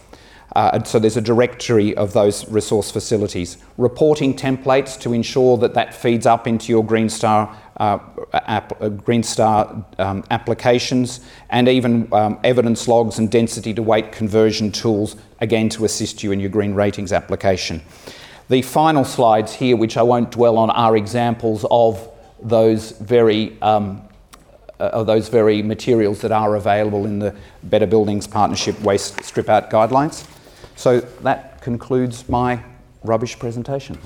Uh, 0.55 0.83
so 0.83 0.99
there's 0.99 1.17
a 1.17 1.21
directory 1.21 1.95
of 1.95 2.11
those 2.13 2.47
resource 2.49 2.91
facilities. 2.91 3.57
Reporting 3.77 4.35
templates 4.35 4.99
to 4.99 5.13
ensure 5.13 5.57
that 5.57 5.73
that 5.75 5.93
feeds 5.93 6.25
up 6.25 6.45
into 6.45 6.71
your 6.71 6.83
Green 6.83 7.07
Star, 7.07 7.55
uh, 7.77 7.99
app, 8.33 8.81
uh, 8.81 8.89
Green 8.89 9.23
Star 9.23 9.85
um, 9.97 10.23
applications, 10.29 11.21
and 11.49 11.69
even 11.69 12.09
um, 12.11 12.37
evidence 12.43 12.87
logs 12.87 13.17
and 13.17 13.31
density 13.31 13.73
to 13.73 13.81
weight 13.81 14.11
conversion 14.11 14.71
tools, 14.71 15.15
again 15.39 15.69
to 15.69 15.85
assist 15.85 16.21
you 16.21 16.33
in 16.33 16.39
your 16.39 16.49
green 16.49 16.73
ratings 16.73 17.13
application. 17.13 17.81
The 18.49 18.61
final 18.61 19.05
slides 19.05 19.53
here, 19.53 19.77
which 19.77 19.95
I 19.95 20.03
won't 20.03 20.31
dwell 20.31 20.57
on, 20.57 20.69
are 20.71 20.97
examples 20.97 21.65
of 21.71 22.09
those 22.41 22.91
very 22.91 23.57
um, 23.61 24.01
uh, 24.81 24.89
of 24.93 25.05
those 25.05 25.29
very 25.29 25.61
materials 25.61 26.21
that 26.21 26.31
are 26.31 26.55
available 26.55 27.05
in 27.05 27.19
the 27.19 27.35
Better 27.63 27.85
Buildings 27.85 28.25
Partnership 28.25 28.79
Waste 28.81 29.23
Strip 29.23 29.47
Out 29.47 29.69
Guidelines. 29.69 30.27
So 30.75 31.01
that 31.21 31.61
concludes 31.61 32.27
my 32.27 32.63
rubbish 33.03 33.37
presentation. 33.37 33.99